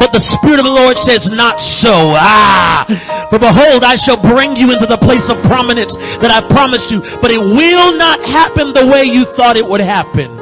But 0.00 0.14
the 0.16 0.24
Spirit 0.38 0.62
of 0.62 0.66
the 0.66 0.72
Lord 0.72 0.96
says, 1.04 1.28
not 1.28 1.60
so. 1.60 2.14
Ah. 2.16 2.88
For 3.28 3.36
behold, 3.36 3.84
I 3.84 4.00
shall 4.00 4.16
bring 4.16 4.56
you 4.56 4.72
into 4.72 4.88
the 4.88 4.96
place 4.96 5.28
of 5.28 5.42
prominence 5.44 5.92
that 6.24 6.32
I 6.32 6.40
promised 6.48 6.88
you, 6.88 7.02
but 7.20 7.28
it 7.34 7.42
will 7.42 7.92
not 7.98 8.22
happen 8.24 8.72
the 8.72 8.88
way 8.88 9.04
you 9.04 9.28
thought 9.36 9.60
it 9.60 9.66
would 9.66 9.82
happen. 9.82 10.38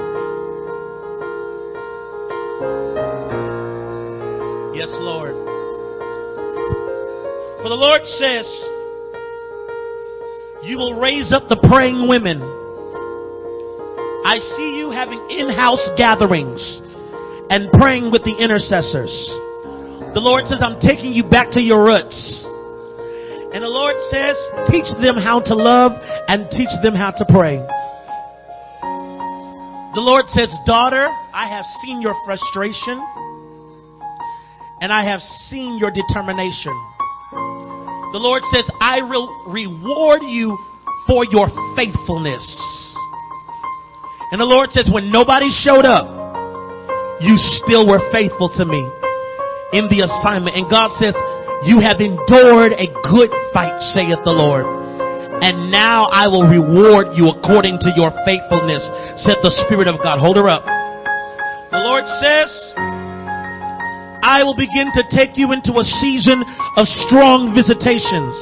Yes, 4.77 4.93
Lord. 5.01 5.35
For 7.65 7.69
the 7.69 7.81
Lord 7.81 8.05
says, 8.05 8.47
you 10.63 10.77
will 10.77 11.01
raise 11.01 11.33
up 11.33 11.49
the 11.49 11.57
praying 11.69 12.09
women. 12.09 12.43
I 14.25 14.39
see 14.57 14.79
you 14.79 14.91
having 14.91 15.19
in-house 15.31 15.89
gatherings 15.97 16.61
and 17.49 17.73
praying 17.73 18.13
with 18.13 18.23
the 18.25 18.37
intercessors. 18.37 19.11
The 20.13 20.21
Lord 20.21 20.47
says, 20.47 20.61
I'm 20.63 20.79
taking 20.81 21.13
you 21.13 21.25
back 21.25 21.51
to 21.53 21.61
your 21.61 21.85
roots. 21.85 22.45
And 23.53 23.65
the 23.65 23.73
Lord 23.73 23.97
says, 24.11 24.37
teach 24.71 24.87
them 25.03 25.17
how 25.17 25.41
to 25.41 25.55
love 25.55 25.93
and 26.29 26.51
teach 26.51 26.71
them 26.83 26.95
how 26.95 27.11
to 27.11 27.25
pray. 27.27 27.59
The 29.95 30.05
Lord 30.05 30.27
says, 30.27 30.55
daughter, 30.67 31.09
I 31.35 31.49
have 31.49 31.65
seen 31.83 32.01
your 32.01 32.15
frustration 32.25 33.03
and 34.81 34.93
I 34.93 35.03
have 35.05 35.21
seen 35.51 35.79
your 35.79 35.91
determination. 35.91 36.77
The 38.13 38.19
Lord 38.19 38.43
says, 38.51 38.69
I 38.81 39.03
will 39.03 39.31
reward 39.47 40.23
you 40.27 40.59
for 41.07 41.25
your 41.25 41.47
faithfulness. 41.79 42.43
And 44.33 44.41
the 44.41 44.47
Lord 44.47 44.71
says, 44.71 44.91
when 44.91 45.11
nobody 45.11 45.51
showed 45.51 45.87
up, 45.87 46.07
you 47.23 47.39
still 47.63 47.87
were 47.87 48.03
faithful 48.11 48.51
to 48.59 48.65
me 48.65 48.83
in 49.73 49.87
the 49.87 50.03
assignment. 50.07 50.57
And 50.57 50.67
God 50.67 50.91
says, 50.99 51.15
you 51.67 51.79
have 51.79 52.01
endured 52.01 52.75
a 52.75 52.91
good 53.07 53.31
fight, 53.55 53.79
saith 53.95 54.19
the 54.25 54.35
Lord. 54.35 54.67
And 55.41 55.71
now 55.71 56.11
I 56.11 56.27
will 56.29 56.45
reward 56.45 57.15
you 57.15 57.31
according 57.31 57.79
to 57.81 57.91
your 57.95 58.11
faithfulness, 58.27 58.83
said 59.23 59.39
the 59.41 59.55
Spirit 59.67 59.89
of 59.89 60.03
God. 60.03 60.19
Hold 60.19 60.37
her 60.37 60.49
up. 60.49 60.65
The 61.71 61.81
Lord 61.81 62.05
says, 62.19 62.51
I 64.23 64.45
will 64.45 64.57
begin 64.57 64.93
to 64.95 65.03
take 65.09 65.37
you 65.37 65.53
into 65.53 65.81
a 65.81 65.85
season 65.85 66.45
of 66.77 66.87
strong 67.09 67.55
visitations. 67.57 68.37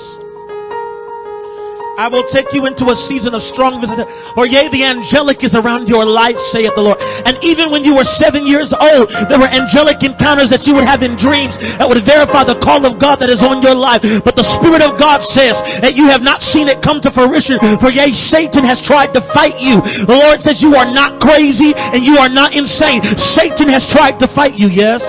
I 1.99 2.07
will 2.07 2.23
take 2.31 2.55
you 2.55 2.63
into 2.71 2.87
a 2.87 2.95
season 3.11 3.35
of 3.35 3.43
strong 3.43 3.83
visitations. 3.83 4.15
For 4.39 4.47
yea, 4.47 4.71
the 4.71 4.87
angelic 4.87 5.43
is 5.43 5.51
around 5.51 5.91
your 5.91 6.07
life, 6.07 6.39
saith 6.55 6.71
the 6.79 6.87
Lord. 6.87 7.03
And 7.03 7.35
even 7.43 7.75
when 7.75 7.83
you 7.83 7.91
were 7.91 8.07
seven 8.23 8.47
years 8.47 8.71
old, 8.71 9.11
there 9.27 9.35
were 9.35 9.51
angelic 9.51 9.99
encounters 10.07 10.47
that 10.55 10.63
you 10.63 10.79
would 10.79 10.87
have 10.87 11.03
in 11.03 11.19
dreams 11.19 11.59
that 11.59 11.91
would 11.91 12.07
verify 12.07 12.47
the 12.47 12.55
call 12.63 12.87
of 12.87 13.03
God 13.03 13.19
that 13.19 13.35
is 13.35 13.43
on 13.43 13.67
your 13.67 13.75
life. 13.75 13.99
But 14.23 14.39
the 14.39 14.47
Spirit 14.63 14.79
of 14.79 14.95
God 14.95 15.27
says 15.35 15.59
that 15.83 15.99
you 15.99 16.07
have 16.07 16.23
not 16.23 16.39
seen 16.55 16.71
it 16.71 16.79
come 16.87 17.03
to 17.03 17.11
fruition. 17.11 17.59
For 17.83 17.91
yea, 17.91 18.15
Satan 18.31 18.63
has 18.63 18.79
tried 18.87 19.11
to 19.19 19.23
fight 19.35 19.59
you. 19.59 19.83
The 20.07 20.15
Lord 20.15 20.39
says 20.39 20.63
you 20.63 20.79
are 20.79 20.87
not 20.87 21.19
crazy 21.19 21.75
and 21.75 22.07
you 22.07 22.15
are 22.23 22.31
not 22.31 22.55
insane. 22.55 23.03
Satan 23.35 23.67
has 23.75 23.83
tried 23.91 24.23
to 24.23 24.31
fight 24.31 24.55
you, 24.55 24.71
yes? 24.71 25.03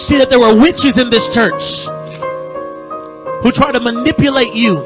Even 0.00 0.08
see 0.08 0.16
that 0.16 0.32
there 0.32 0.40
were 0.40 0.56
witches 0.56 0.96
in 0.96 1.12
this 1.12 1.28
church 1.36 1.60
who 3.44 3.52
tried 3.52 3.76
to 3.76 3.82
manipulate 3.84 4.56
you 4.56 4.80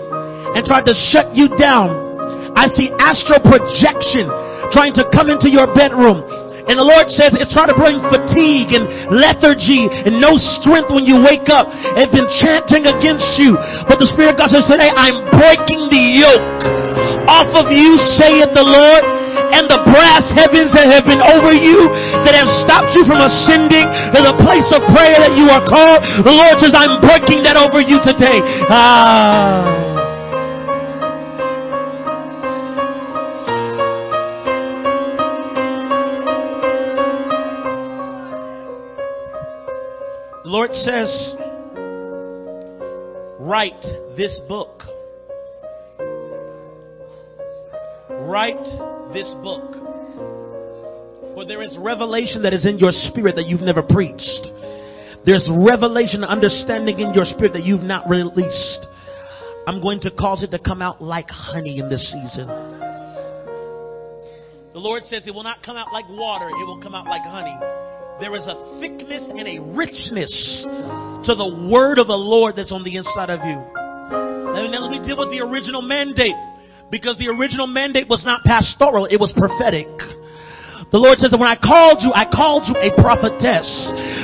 and 0.59 0.67
tried 0.67 0.91
to 0.91 0.95
shut 0.95 1.31
you 1.39 1.47
down. 1.55 1.95
I 2.59 2.67
see 2.75 2.91
astral 2.99 3.39
projection 3.39 4.27
trying 4.75 4.95
to 4.99 5.07
come 5.15 5.31
into 5.31 5.47
your 5.47 5.71
bedroom. 5.71 6.27
And 6.67 6.81
the 6.81 6.87
Lord 6.87 7.13
says 7.15 7.31
it's 7.39 7.55
trying 7.55 7.71
to 7.71 7.79
bring 7.79 8.01
fatigue 8.11 8.75
and 8.75 9.13
lethargy 9.13 9.87
and 9.87 10.19
no 10.19 10.35
strength 10.35 10.91
when 10.91 11.07
you 11.07 11.23
wake 11.23 11.47
up. 11.47 11.71
It's 11.95 12.11
been 12.11 12.27
chanting 12.43 12.91
against 12.91 13.39
you. 13.39 13.55
But 13.87 14.03
the 14.03 14.11
Spirit 14.11 14.35
of 14.35 14.37
God 14.43 14.51
says 14.51 14.67
today, 14.67 14.91
I'm 14.91 15.31
breaking 15.31 15.93
the 15.95 16.05
yoke 16.27 16.59
off 17.31 17.55
of 17.55 17.71
you, 17.71 18.01
saith 18.19 18.51
the 18.57 18.67
Lord 18.67 19.24
and 19.55 19.67
the 19.71 19.81
brass 19.87 20.27
heavens 20.35 20.71
that 20.75 20.91
have 20.91 21.05
been 21.05 21.23
over 21.23 21.53
you 21.55 21.91
that 22.27 22.35
have 22.35 22.51
stopped 22.65 22.95
you 22.97 23.05
from 23.05 23.21
ascending 23.21 23.87
to 24.15 24.21
the 24.23 24.35
place 24.43 24.69
of 24.73 24.83
prayer 24.95 25.19
that 25.21 25.35
you 25.37 25.51
are 25.51 25.65
called. 25.67 26.03
The 26.25 26.35
Lord 26.35 26.59
says, 26.61 26.73
I'm 26.75 27.01
breaking 27.01 27.43
that 27.45 27.57
over 27.57 27.81
you 27.81 28.01
today. 28.03 28.41
Ah. 28.71 29.95
The 40.45 40.51
Lord 40.51 40.75
says, 40.75 41.37
write 43.41 43.83
this 44.17 44.41
book. 44.47 44.83
Write 48.11 48.65
this 49.15 49.33
book. 49.43 49.73
For 51.35 51.47
there 51.47 51.63
is 51.63 51.79
revelation 51.79 52.43
that 52.43 52.53
is 52.53 52.67
in 52.67 52.79
your 52.79 52.91
spirit 52.93 53.37
that 53.37 53.47
you've 53.47 53.63
never 53.63 53.83
preached. 53.83 54.51
There's 55.25 55.49
revelation, 55.51 56.23
understanding 56.23 57.01
in 57.01 57.15
your 57.15 57.25
spirit 57.25 57.55
that 57.55 57.65
you've 57.65 57.83
not 57.83 58.11
released. 58.11 58.87
I'm 59.67 59.81
going 59.81 60.01
to 60.01 60.11
cause 60.11 60.43
it 60.43 60.51
to 60.51 60.59
come 60.59 60.83
out 60.83 61.01
like 61.01 61.31
honey 61.31 61.79
in 61.79 61.89
this 61.89 62.13
season. 62.13 62.49
The 64.75 64.83
Lord 64.83 65.05
says 65.05 65.27
it 65.27 65.35
will 65.35 65.45
not 65.45 65.63
come 65.65 65.77
out 65.77 65.93
like 65.93 66.05
water, 66.11 66.51
it 66.51 66.67
will 66.67 66.83
come 66.83 66.95
out 66.95 67.07
like 67.07 67.23
honey. 67.23 67.57
There 68.21 68.37
is 68.37 68.47
a 68.47 68.79
thickness 68.81 69.23
and 69.31 69.49
a 69.49 69.59
richness 69.75 70.67
to 71.25 71.35
the 71.35 71.69
word 71.73 71.99
of 71.99 72.09
the 72.09 72.19
Lord 72.19 72.57
that's 72.57 72.73
on 72.73 72.85
the 72.85 72.97
inside 72.97 73.31
of 73.31 73.41
you. 73.41 73.57
Now 74.55 74.67
let 74.67 74.91
me 74.91 75.01
deal 75.07 75.17
with 75.19 75.31
the 75.31 75.41
original 75.41 75.81
mandate. 75.81 76.35
Because 76.91 77.19
the 77.19 77.29
original 77.29 77.67
mandate 77.67 78.09
was 78.09 78.25
not 78.25 78.45
pastoral, 78.45 79.07
it 79.07 79.19
was 79.19 79.33
prophetic. 79.37 79.89
The 80.93 81.03
Lord 81.03 81.19
says 81.19 81.33
that 81.33 81.41
when 81.41 81.49
I 81.49 81.59
called 81.59 81.99
you, 82.07 82.13
I 82.15 82.23
called 82.23 82.71
you 82.71 82.77
a 82.79 82.95
prophetess. 82.95 83.67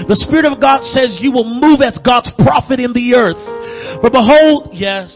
The 0.06 0.14
Spirit 0.22 0.44
of 0.44 0.60
God 0.60 0.84
says 0.94 1.18
you 1.20 1.32
will 1.32 1.48
move 1.48 1.80
as 1.82 1.98
God's 2.04 2.30
prophet 2.38 2.78
in 2.78 2.92
the 2.92 3.14
earth. 3.18 3.42
But 4.02 4.12
behold, 4.12 4.70
yes, 4.70 5.10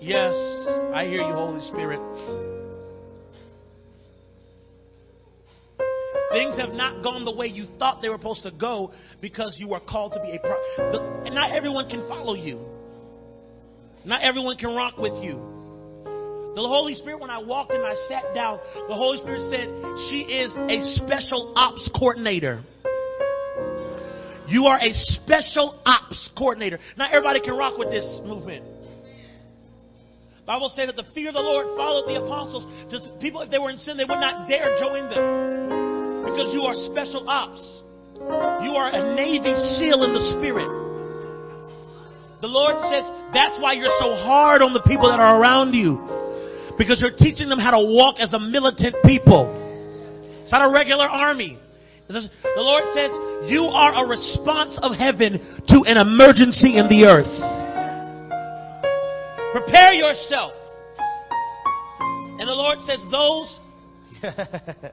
yes, 0.00 0.34
I 0.92 1.04
hear 1.06 1.22
you, 1.22 1.32
Holy 1.32 1.60
Spirit. 1.70 2.00
Things 6.32 6.56
have 6.58 6.72
not 6.72 7.02
gone 7.02 7.24
the 7.24 7.34
way 7.34 7.46
you 7.46 7.66
thought 7.78 8.02
they 8.02 8.08
were 8.08 8.18
supposed 8.18 8.42
to 8.44 8.50
go 8.50 8.92
because 9.20 9.56
you 9.58 9.68
were 9.68 9.80
called 9.80 10.12
to 10.14 10.20
be 10.20 10.30
a 10.30 10.38
prophet. 10.38 11.32
Not 11.32 11.52
everyone 11.52 11.88
can 11.88 12.06
follow 12.08 12.34
you. 12.34 12.60
Not 14.04 14.22
everyone 14.22 14.56
can 14.56 14.74
rock 14.74 14.96
with 14.96 15.14
you. 15.22 15.59
The 16.54 16.66
Holy 16.66 16.94
Spirit, 16.94 17.20
when 17.20 17.30
I 17.30 17.38
walked 17.38 17.72
and 17.72 17.86
I 17.86 17.94
sat 18.08 18.34
down, 18.34 18.58
the 18.88 18.94
Holy 18.94 19.18
Spirit 19.18 19.42
said, 19.50 19.68
She 20.10 20.26
is 20.26 20.50
a 20.56 20.82
special 20.98 21.52
ops 21.54 21.88
coordinator. 21.96 22.64
You 24.48 24.66
are 24.66 24.78
a 24.80 24.92
special 24.92 25.80
ops 25.86 26.28
coordinator. 26.36 26.80
Not 26.96 27.12
everybody 27.12 27.40
can 27.40 27.56
rock 27.56 27.78
with 27.78 27.90
this 27.90 28.04
movement. 28.24 28.64
Bible 30.44 30.72
said 30.74 30.88
that 30.88 30.96
the 30.96 31.06
fear 31.14 31.28
of 31.28 31.34
the 31.34 31.40
Lord 31.40 31.78
followed 31.78 32.08
the 32.08 32.20
apostles. 32.20 32.66
Just 32.90 33.08
people, 33.20 33.42
if 33.42 33.50
they 33.52 33.58
were 33.58 33.70
in 33.70 33.78
sin, 33.78 33.96
they 33.96 34.04
would 34.04 34.18
not 34.18 34.48
dare 34.48 34.76
join 34.80 35.06
them. 35.06 36.24
Because 36.24 36.52
you 36.52 36.62
are 36.62 36.74
special 36.90 37.30
ops. 37.30 37.62
You 38.66 38.74
are 38.74 38.90
a 38.90 39.14
Navy 39.14 39.54
SEAL 39.78 40.02
in 40.02 40.12
the 40.12 40.34
spirit. 40.34 40.66
The 42.40 42.48
Lord 42.48 42.74
says 42.90 43.06
that's 43.32 43.56
why 43.62 43.74
you're 43.74 43.94
so 44.00 44.16
hard 44.16 44.62
on 44.62 44.72
the 44.72 44.82
people 44.82 45.08
that 45.08 45.20
are 45.20 45.40
around 45.40 45.74
you 45.74 46.19
because 46.80 46.98
you're 46.98 47.14
teaching 47.14 47.50
them 47.50 47.58
how 47.58 47.72
to 47.72 47.84
walk 47.92 48.16
as 48.18 48.32
a 48.32 48.38
militant 48.38 48.96
people. 49.04 49.52
It's 50.40 50.50
not 50.50 50.66
a 50.66 50.72
regular 50.72 51.04
army. 51.04 51.58
The 52.08 52.30
Lord 52.56 52.84
says, 52.94 53.10
You 53.50 53.64
are 53.64 54.02
a 54.02 54.08
response 54.08 54.78
of 54.80 54.96
heaven 54.96 55.62
to 55.68 55.82
an 55.84 55.98
emergency 55.98 56.78
in 56.78 56.88
the 56.88 57.04
earth. 57.04 57.28
Prepare 59.52 59.92
yourself. 59.92 60.52
And 62.40 62.48
the 62.48 62.54
Lord 62.54 62.78
says, 62.86 62.98
Those 63.10 63.60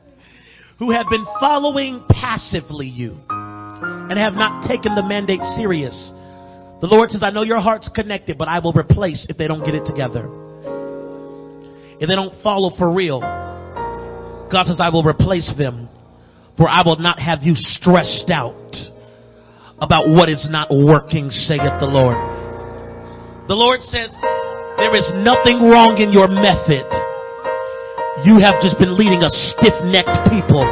who 0.80 0.92
have 0.92 1.06
been 1.10 1.26
following 1.40 2.04
passively 2.10 2.88
you 2.88 3.18
and 3.30 4.20
have 4.20 4.34
not 4.34 4.68
taken 4.68 4.94
the 4.94 5.04
mandate 5.04 5.40
serious. 5.56 5.96
The 6.82 6.88
Lord 6.88 7.12
says, 7.12 7.24
I 7.24 7.30
know 7.30 7.44
your 7.44 7.62
heart's 7.62 7.90
connected, 7.96 8.38
but 8.38 8.50
I 8.50 8.60
will 8.60 8.74
replace 8.74 9.26
if 9.30 9.38
they 9.38 9.48
don't 9.48 9.64
get 9.64 9.74
it 9.74 9.86
together 9.86 10.30
if 12.00 12.08
they 12.08 12.16
don't 12.16 12.34
follow 12.44 12.72
for 12.78 12.92
real, 12.94 13.20
God 13.22 14.68
says, 14.68 14.78
I 14.80 14.90
will 14.90 15.04
replace 15.04 15.54
them. 15.58 15.90
For 16.58 16.68
I 16.68 16.82
will 16.84 16.98
not 16.98 17.20
have 17.20 17.44
you 17.44 17.54
stressed 17.56 18.32
out 18.32 18.74
about 19.80 20.10
what 20.10 20.30
is 20.30 20.48
not 20.50 20.72
working, 20.72 21.30
saith 21.30 21.62
the 21.80 21.86
Lord. 21.86 22.18
The 23.48 23.54
Lord 23.54 23.82
says, 23.82 24.10
there 24.78 24.96
is 24.96 25.06
nothing 25.22 25.62
wrong 25.70 26.02
in 26.02 26.12
your 26.12 26.28
method. 26.28 26.86
You 28.26 28.42
have 28.42 28.62
just 28.62 28.80
been 28.80 28.98
leading 28.98 29.22
a 29.22 29.30
stiff-necked 29.30 30.34
people. 30.34 30.66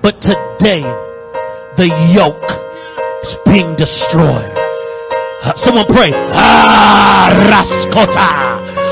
But 0.00 0.20
today, 0.24 0.80
the 1.76 1.92
yoke 2.16 2.48
is 3.20 3.36
being 3.44 3.76
destroyed. 3.76 4.48
Someone 5.60 5.84
pray. 5.92 6.08
Ah, 6.12 7.36
Raskota. 7.36 8.45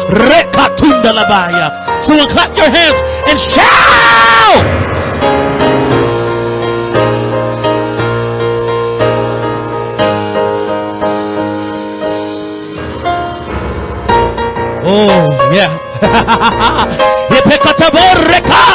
Rekatunda 0.08 1.12
labaya. 1.12 2.02
Someone 2.04 2.28
clap 2.28 2.54
your 2.56 2.68
hands 2.68 2.98
and 3.26 3.38
shout! 3.40 4.64
Oh, 14.86 15.32
yeah. 15.56 15.72
Yepekataborreka! 17.32 18.66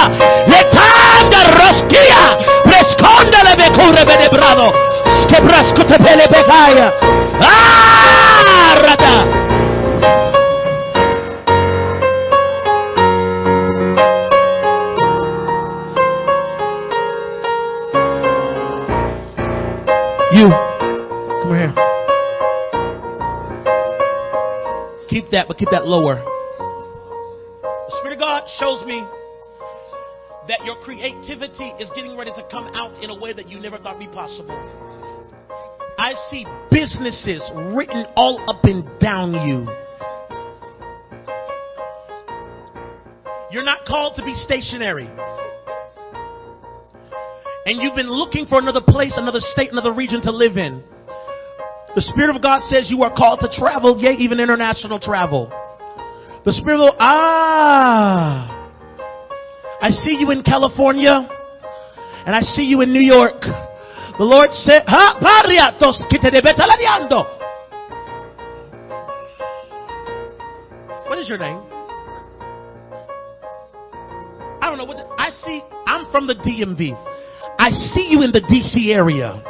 Yetanda 0.49 1.41
roskia! 1.53 2.37
Presconda 2.65 3.43
le 3.43 3.55
becure 3.55 4.03
benebrado! 4.03 4.73
Skebrascotepele 5.23 6.27
becaya! 6.27 6.91
Ah, 7.39 8.73
rada! 8.81 9.38
That, 25.31 25.47
but 25.47 25.57
keep 25.57 25.69
that 25.71 25.85
lower. 25.85 26.15
The 26.15 27.95
Spirit 27.99 28.13
of 28.13 28.19
God 28.19 28.47
shows 28.57 28.83
me 28.85 29.03
that 30.47 30.65
your 30.65 30.75
creativity 30.81 31.65
is 31.77 31.91
getting 31.95 32.17
ready 32.17 32.31
to 32.31 32.43
come 32.49 32.65
out 32.73 33.03
in 33.03 33.11
a 33.11 33.19
way 33.19 33.33
that 33.33 33.47
you 33.47 33.59
never 33.59 33.77
thought 33.77 33.99
be 33.99 34.07
possible. 34.07 34.57
I 35.99 36.13
see 36.31 36.45
businesses 36.71 37.43
written 37.75 38.05
all 38.15 38.49
up 38.49 38.63
and 38.63 38.83
down 38.99 39.33
you. 39.47 39.67
You're 43.51 43.63
not 43.63 43.85
called 43.85 44.15
to 44.15 44.23
be 44.23 44.33
stationary. 44.33 45.09
and 47.65 47.81
you've 47.81 47.95
been 47.95 48.09
looking 48.09 48.47
for 48.47 48.57
another 48.57 48.81
place, 48.81 49.13
another 49.17 49.41
state, 49.41 49.71
another 49.71 49.93
region 49.93 50.21
to 50.23 50.31
live 50.31 50.57
in. 50.57 50.83
The 51.95 52.01
Spirit 52.01 52.35
of 52.35 52.41
God 52.41 52.61
says 52.69 52.89
you 52.89 53.01
are 53.03 53.13
called 53.13 53.39
to 53.41 53.49
travel, 53.49 53.97
yea, 53.99 54.13
even 54.13 54.39
international 54.39 54.99
travel. 54.99 55.51
The 56.45 56.53
Spirit 56.53 56.79
of 56.79 56.95
ah, 56.99 58.59
I 59.81 59.89
see 59.89 60.17
you 60.19 60.31
in 60.31 60.43
California, 60.43 61.27
and 62.25 62.35
I 62.35 62.41
see 62.41 62.63
you 62.63 62.81
in 62.81 62.93
New 62.93 63.01
York. 63.01 63.41
The 63.41 64.25
Lord 64.25 64.51
said, 64.51 64.83
What 71.07 71.17
is 71.17 71.29
your 71.29 71.37
name? 71.37 71.63
I 74.61 74.69
don't 74.69 74.77
know 74.77 74.83
what 74.83 74.97
the, 74.97 75.05
I 75.17 75.31
see. 75.43 75.61
I'm 75.87 76.11
from 76.11 76.27
the 76.27 76.35
DMV. 76.35 76.93
I 77.57 77.71
see 77.71 78.07
you 78.09 78.21
in 78.21 78.31
the 78.31 78.41
DC 78.41 78.93
area. 78.93 79.41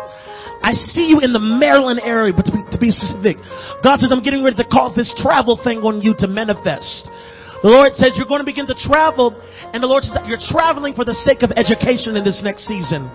I 0.61 0.73
see 0.73 1.07
you 1.07 1.19
in 1.19 1.33
the 1.33 1.39
Maryland 1.39 2.01
area, 2.03 2.33
but 2.35 2.45
to 2.45 2.51
be, 2.51 2.63
to 2.71 2.77
be 2.77 2.91
specific, 2.91 3.37
God 3.83 3.99
says, 3.99 4.11
I'm 4.11 4.21
getting 4.21 4.43
ready 4.43 4.57
to 4.57 4.67
cause 4.67 4.95
this 4.95 5.13
travel 5.17 5.59
thing 5.63 5.79
on 5.79 6.01
you 6.01 6.13
to 6.19 6.27
manifest. 6.27 7.07
The 7.61 7.67
Lord 7.67 7.91
says 7.99 8.15
you're 8.15 8.29
going 8.29 8.39
to 8.39 8.47
begin 8.47 8.67
to 8.67 8.77
travel, 8.77 9.35
and 9.75 9.83
the 9.83 9.87
Lord 9.87 10.03
says 10.03 10.15
you're 10.23 10.39
traveling 10.39 10.95
for 10.95 11.03
the 11.03 11.17
sake 11.27 11.43
of 11.43 11.51
education 11.59 12.15
in 12.15 12.23
this 12.23 12.39
next 12.43 12.63
season. 12.63 13.11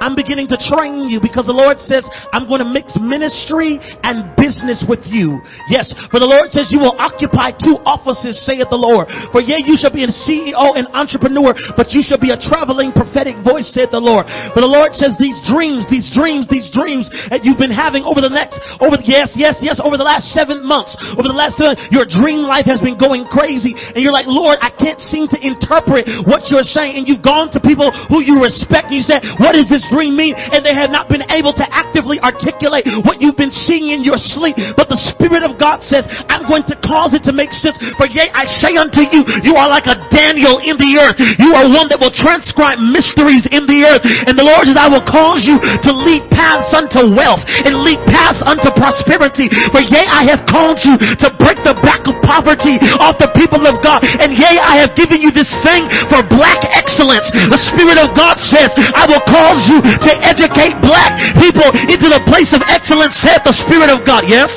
I'm 0.00 0.16
beginning 0.16 0.48
to 0.48 0.58
train 0.70 1.10
you 1.10 1.20
because 1.20 1.44
the 1.44 1.56
Lord 1.56 1.76
says, 1.82 2.06
I'm 2.32 2.48
going 2.48 2.64
to 2.64 2.70
mix 2.70 2.96
ministry 2.96 3.76
and 4.00 4.32
business 4.38 4.80
with 4.88 5.04
you. 5.04 5.42
Yes, 5.68 5.92
for 6.08 6.22
the 6.22 6.30
Lord 6.30 6.54
says 6.54 6.72
you 6.72 6.80
will 6.80 6.96
occupy 6.96 7.52
two 7.52 7.76
offices, 7.84 8.40
saith 8.46 8.72
the 8.72 8.80
Lord. 8.80 9.12
For 9.34 9.44
yea, 9.44 9.60
you 9.60 9.76
shall 9.76 9.92
be 9.92 10.06
a 10.06 10.12
CEO 10.24 10.78
and 10.78 10.88
entrepreneur, 10.96 11.52
but 11.76 11.92
you 11.92 12.00
shall 12.00 12.22
be 12.22 12.32
a 12.32 12.40
traveling 12.40 12.96
prophetic 12.96 13.36
voice, 13.44 13.68
saith 13.74 13.92
the 13.92 14.00
Lord. 14.00 14.24
For 14.56 14.64
the 14.64 14.70
Lord 14.70 14.96
says 14.96 15.18
these 15.20 15.36
dreams, 15.44 15.84
these 15.92 16.08
dreams, 16.14 16.48
these 16.48 16.72
dreams 16.72 17.10
that 17.28 17.44
you've 17.44 17.60
been 17.60 17.74
having 17.74 18.06
over 18.06 18.24
the 18.24 18.32
next, 18.32 18.56
over 18.80 18.96
the, 18.96 19.04
yes, 19.04 19.34
yes, 19.36 19.60
yes, 19.60 19.76
over 19.84 20.00
the 20.00 20.06
last 20.06 20.32
seven 20.32 20.64
months, 20.64 20.96
over 21.12 21.28
the 21.28 21.36
last 21.36 21.60
seven, 21.60 21.76
your 21.92 22.08
dream 22.08 22.48
life 22.48 22.64
has 22.64 22.80
been 22.80 22.96
going 22.96 23.28
crazy. 23.28 23.76
And 23.94 24.00
you're 24.00 24.14
like, 24.14 24.28
Lord, 24.28 24.58
I 24.60 24.70
can't 24.70 25.00
seem 25.00 25.28
to 25.32 25.38
interpret 25.38 26.06
what 26.26 26.48
you're 26.52 26.66
saying. 26.66 26.96
And 27.00 27.04
you've 27.08 27.24
gone 27.24 27.50
to 27.52 27.60
people 27.60 27.90
who 28.08 28.20
you 28.22 28.40
respect 28.40 28.92
and 28.92 28.96
you 28.96 29.04
said, 29.04 29.22
what 29.38 29.56
does 29.56 29.68
this 29.68 29.84
dream 29.88 30.16
mean? 30.16 30.34
And 30.36 30.64
they 30.64 30.74
have 30.74 30.90
not 30.90 31.08
been 31.08 31.24
able 31.32 31.52
to 31.56 31.66
actively 31.70 32.20
articulate 32.20 32.88
what 33.04 33.20
you've 33.20 33.38
been 33.38 33.52
seeing 33.52 33.92
in 33.92 34.02
your 34.02 34.18
sleep. 34.18 34.56
But 34.74 34.88
the 34.88 34.98
Spirit 35.12 35.44
of 35.46 35.60
God 35.60 35.84
says, 35.86 36.08
I'm 36.28 36.48
going 36.48 36.66
to 36.72 36.76
cause 36.80 37.12
it 37.14 37.22
to 37.28 37.32
make 37.32 37.54
sense. 37.54 37.78
For 38.00 38.08
yea, 38.10 38.32
I 38.34 38.48
say 38.58 38.74
unto 38.74 39.06
you, 39.06 39.22
you 39.46 39.54
are 39.54 39.70
like 39.70 39.86
a 39.86 40.00
Daniel 40.10 40.58
in 40.58 40.74
the 40.80 40.90
earth. 40.98 41.18
You 41.38 41.54
are 41.54 41.68
one 41.70 41.86
that 41.92 42.00
will 42.00 42.14
transcribe 42.14 42.80
mysteries 42.80 43.46
in 43.52 43.68
the 43.68 43.86
earth. 43.86 44.02
And 44.02 44.34
the 44.34 44.46
Lord 44.46 44.66
says, 44.66 44.80
I 44.80 44.88
will 44.90 45.04
cause 45.06 45.46
you 45.46 45.60
to 45.60 45.90
lead 45.94 46.26
paths 46.32 46.72
unto 46.74 47.12
wealth 47.14 47.44
and 47.46 47.84
lead 47.86 48.00
paths 48.10 48.42
unto 48.42 48.72
prosperity. 48.74 49.52
For 49.70 49.82
yea, 49.84 50.08
I 50.08 50.26
have 50.32 50.42
called 50.48 50.82
you 50.82 50.96
to 50.98 51.28
break 51.38 51.60
the 51.62 51.76
back 51.84 52.08
of 52.08 52.18
poverty 52.26 52.80
off 52.98 53.20
the 53.20 53.30
people 53.36 53.62
of 53.68 53.69
God. 53.78 54.02
And 54.02 54.34
yea, 54.34 54.58
I 54.58 54.82
have 54.82 54.98
given 54.98 55.22
you 55.22 55.30
this 55.30 55.48
thing 55.62 55.86
for 56.10 56.26
black 56.26 56.58
excellence. 56.74 57.30
The 57.30 57.60
Spirit 57.70 58.02
of 58.02 58.10
God 58.18 58.42
says, 58.50 58.74
I 58.74 59.06
will 59.06 59.22
cause 59.22 59.62
you 59.70 59.78
to 59.78 60.10
educate 60.26 60.74
black 60.82 61.14
people 61.38 61.70
into 61.86 62.10
the 62.10 62.18
place 62.26 62.50
of 62.50 62.66
excellence, 62.66 63.14
said 63.22 63.46
the 63.46 63.54
Spirit 63.54 63.94
of 63.94 64.02
God. 64.02 64.26
Yes? 64.26 64.50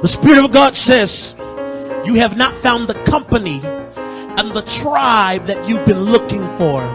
The 0.00 0.08
Spirit 0.08 0.44
of 0.44 0.52
God 0.52 0.74
says, 0.74 1.34
You 2.06 2.14
have 2.22 2.38
not 2.38 2.62
found 2.62 2.88
the 2.88 2.94
company 3.04 3.60
and 4.38 4.54
the 4.54 4.62
tribe 4.86 5.50
that 5.50 5.66
you've 5.66 5.84
been 5.84 6.06
looking 6.06 6.46
for. 6.62 6.86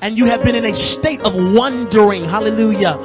And 0.00 0.16
you 0.16 0.24
have 0.24 0.42
been 0.42 0.54
in 0.54 0.64
a 0.64 0.74
state 0.74 1.20
of 1.20 1.36
wondering. 1.36 2.24
Hallelujah 2.24 2.96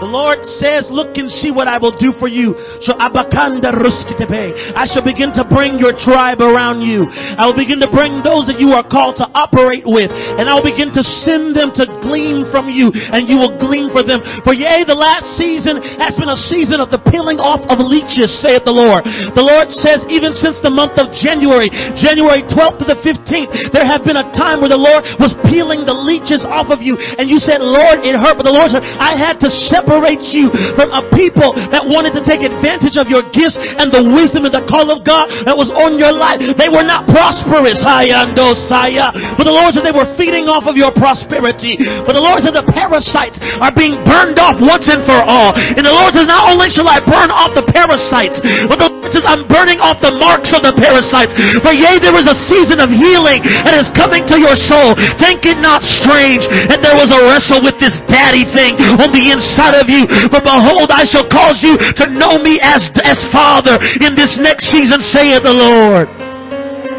the 0.00 0.08
Lord 0.08 0.44
says, 0.60 0.88
look 0.92 1.16
and 1.16 1.30
see 1.30 1.48
what 1.48 1.68
I 1.68 1.80
will 1.80 1.96
do 1.96 2.12
for 2.20 2.28
you. 2.28 2.52
So 2.84 2.92
abakanda 3.00 3.72
I 3.72 4.84
shall 4.84 5.04
begin 5.04 5.32
to 5.32 5.44
bring 5.48 5.80
your 5.80 5.96
tribe 5.96 6.44
around 6.44 6.84
you. 6.84 7.08
I 7.08 7.48
will 7.48 7.56
begin 7.56 7.80
to 7.80 7.88
bring 7.88 8.20
those 8.20 8.44
that 8.52 8.60
you 8.60 8.76
are 8.76 8.84
called 8.84 9.16
to 9.24 9.26
operate 9.32 9.88
with. 9.88 10.12
And 10.12 10.50
I'll 10.52 10.64
begin 10.64 10.92
to 10.92 11.02
send 11.24 11.56
them 11.56 11.72
to 11.80 11.88
glean 12.04 12.44
from 12.52 12.68
you. 12.68 12.92
And 12.92 13.24
you 13.24 13.40
will 13.40 13.56
glean 13.56 13.88
for 13.88 14.04
them. 14.04 14.20
For 14.44 14.52
yea, 14.52 14.84
the 14.84 14.96
last 14.96 15.38
season 15.40 15.80
has 15.96 16.12
been 16.18 16.28
a 16.28 16.36
season 16.36 16.78
of 16.82 16.92
the 16.92 17.00
peeling 17.08 17.40
off 17.40 17.64
of 17.72 17.80
leeches, 17.80 18.28
saith 18.44 18.68
the 18.68 18.74
Lord. 18.74 19.06
The 19.06 19.44
Lord 19.44 19.72
says, 19.72 20.04
even 20.12 20.36
since 20.36 20.60
the 20.60 20.72
month 20.72 21.00
of 21.00 21.08
January, 21.16 21.72
January 21.96 22.44
12th 22.44 22.84
to 22.84 22.86
the 22.86 23.00
15th, 23.00 23.72
there 23.72 23.86
have 23.86 24.04
been 24.04 24.20
a 24.20 24.28
time 24.36 24.60
where 24.60 24.72
the 24.72 24.80
Lord 24.80 25.06
was 25.16 25.32
peeling 25.48 25.88
the 25.88 25.96
leeches 25.96 26.44
off 26.44 26.68
of 26.68 26.84
you. 26.84 27.00
And 27.00 27.30
you 27.32 27.40
said, 27.40 27.64
Lord, 27.64 28.04
it 28.04 28.12
hurt. 28.12 28.36
But 28.36 28.44
the 28.44 28.54
Lord 28.54 28.68
said, 28.68 28.84
I 28.84 29.16
had 29.16 29.40
to 29.40 29.48
separate 29.48 29.85
separate 29.86 30.26
you 30.34 30.50
from 30.74 30.90
a 30.90 31.06
people 31.14 31.54
that 31.70 31.86
wanted 31.86 32.10
to 32.18 32.26
take 32.26 32.42
advantage 32.42 32.98
of 32.98 33.06
your 33.06 33.22
gifts 33.30 33.54
and 33.54 33.94
the 33.94 34.02
wisdom 34.02 34.42
and 34.42 34.50
the 34.50 34.66
call 34.66 34.90
of 34.90 35.06
God 35.06 35.30
that 35.46 35.54
was 35.54 35.70
on 35.70 35.94
your 35.94 36.10
life. 36.10 36.42
They 36.42 36.66
were 36.66 36.82
not 36.82 37.06
prosperous, 37.06 37.78
but 37.86 39.46
the 39.46 39.54
Lord 39.54 39.70
said 39.78 39.86
they 39.86 39.94
were 39.94 40.10
feeding 40.18 40.50
off 40.50 40.66
of 40.66 40.74
your 40.74 40.90
prosperity. 40.90 41.78
But 41.78 42.18
the 42.18 42.24
Lord 42.24 42.42
said 42.42 42.58
the 42.58 42.66
parasites 42.66 43.38
are 43.62 43.70
being 43.70 44.02
burned 44.02 44.42
off 44.42 44.58
once 44.58 44.90
and 44.90 45.06
for 45.06 45.22
all. 45.22 45.54
And 45.54 45.86
the 45.86 45.94
Lord 45.94 46.10
says, 46.18 46.26
not 46.26 46.50
only 46.50 46.66
shall 46.74 46.90
I 46.90 46.98
burn 46.98 47.30
off 47.30 47.54
the 47.54 47.62
parasites, 47.70 48.42
but 48.66 48.82
the 48.82 48.90
Lord 48.90 49.14
says, 49.14 49.22
I'm 49.22 49.46
burning 49.46 49.78
off 49.78 50.02
the 50.02 50.18
marks 50.18 50.50
of 50.50 50.66
the 50.66 50.74
parasites. 50.74 51.30
For 51.62 51.70
yea, 51.70 52.02
there 52.02 52.18
is 52.18 52.26
a 52.26 52.34
season 52.50 52.82
of 52.82 52.90
healing 52.90 53.46
that 53.62 53.78
is 53.78 53.86
coming 53.94 54.26
to 54.26 54.36
your 54.42 54.58
soul. 54.66 54.98
Think 55.22 55.46
it 55.46 55.62
not 55.62 55.86
strange 55.86 56.42
that 56.66 56.82
there 56.82 56.98
was 56.98 57.14
a 57.14 57.20
wrestle 57.30 57.62
with 57.62 57.78
this 57.78 57.94
daddy 58.10 58.42
thing 58.50 58.74
on 58.98 59.14
the 59.14 59.30
inside 59.30 59.75
of 59.76 59.86
you. 59.92 60.08
For 60.32 60.40
behold, 60.40 60.90
I 60.90 61.04
shall 61.04 61.28
cause 61.28 61.60
you 61.60 61.76
to 61.76 62.04
know 62.10 62.40
me 62.40 62.58
as, 62.60 62.88
as 63.04 63.20
Father 63.30 63.76
in 64.00 64.16
this 64.16 64.40
next 64.40 64.72
season, 64.72 65.00
saith 65.12 65.44
the 65.44 65.54
Lord. 65.54 66.08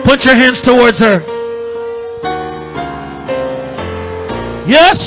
Put 0.05 0.23
your 0.23 0.37
hands 0.37 0.61
towards 0.63 0.99
her. 1.03 1.19
Yes, 4.69 4.99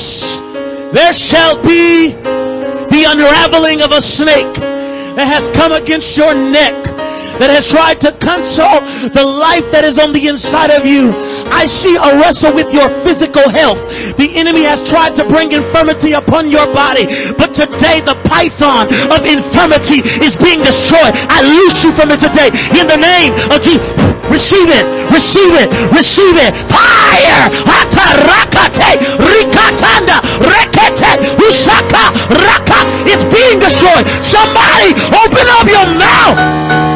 there 0.93 1.13
shall 1.13 1.61
be 1.63 2.17
the 2.91 3.07
unraveling 3.07 3.81
of 3.81 3.93
a 3.93 4.03
snake 4.03 4.57
that 5.17 5.29
has 5.29 5.47
come 5.55 5.73
against 5.73 6.17
your 6.17 6.35
neck 6.35 6.75
that 7.41 7.49
has 7.49 7.65
tried 7.73 7.99
to 8.05 8.13
console 8.21 8.85
the 9.17 9.25
life 9.25 9.65
that 9.73 9.83
is 9.83 9.97
on 9.97 10.13
the 10.13 10.29
inside 10.29 10.69
of 10.69 10.85
you. 10.85 11.09
I 11.49 11.65
see 11.67 11.97
a 11.97 12.21
wrestle 12.21 12.55
with 12.55 12.69
your 12.71 12.87
physical 13.03 13.49
health. 13.51 13.81
The 14.21 14.29
enemy 14.37 14.69
has 14.69 14.85
tried 14.87 15.17
to 15.19 15.27
bring 15.27 15.51
infirmity 15.51 16.13
upon 16.13 16.53
your 16.53 16.69
body, 16.71 17.09
but 17.41 17.57
today 17.57 18.05
the 18.05 18.15
python 18.29 18.93
of 19.11 19.25
infirmity 19.25 20.05
is 20.23 20.37
being 20.39 20.63
destroyed. 20.63 21.17
I 21.17 21.43
loose 21.43 21.81
you 21.83 21.91
from 21.97 22.13
it 22.13 22.21
today 22.21 22.53
in 22.77 22.87
the 22.87 23.01
name 23.01 23.33
of 23.51 23.59
Jesus. 23.65 23.83
Receive 24.31 24.71
it, 24.71 24.87
receive 25.11 25.55
it, 25.59 25.69
receive 25.91 26.39
it. 26.39 26.55
Fire! 26.71 27.51
Hatarakate, 27.67 29.19
rikatanda, 29.19 30.23
rekete, 30.39 31.35
usaka, 31.35 32.15
raka. 32.39 32.81
It's 33.11 33.27
being 33.35 33.59
destroyed. 33.59 34.07
Somebody 34.31 34.95
open 35.11 35.47
up 35.51 35.67
your 35.67 35.87
mouth. 35.99 36.90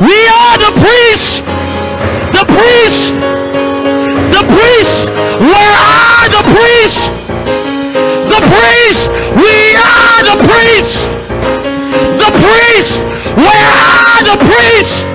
We 0.00 0.28
are 0.28 0.58
the 0.58 0.72
priests. 0.80 1.42
The 2.32 2.44
priests. 2.56 3.10
The 4.32 4.42
priests. 4.48 5.08
Where 5.40 5.76
are 5.76 6.28
the 6.28 6.42
priests? 6.52 7.23
priest. 8.50 9.04
We 9.40 9.54
are 9.76 10.20
the 10.24 10.36
priest. 10.44 10.98
The 12.20 12.30
priest. 12.40 12.94
We 13.36 13.50
are 13.50 14.20
the 14.24 14.36
priest. 14.44 15.14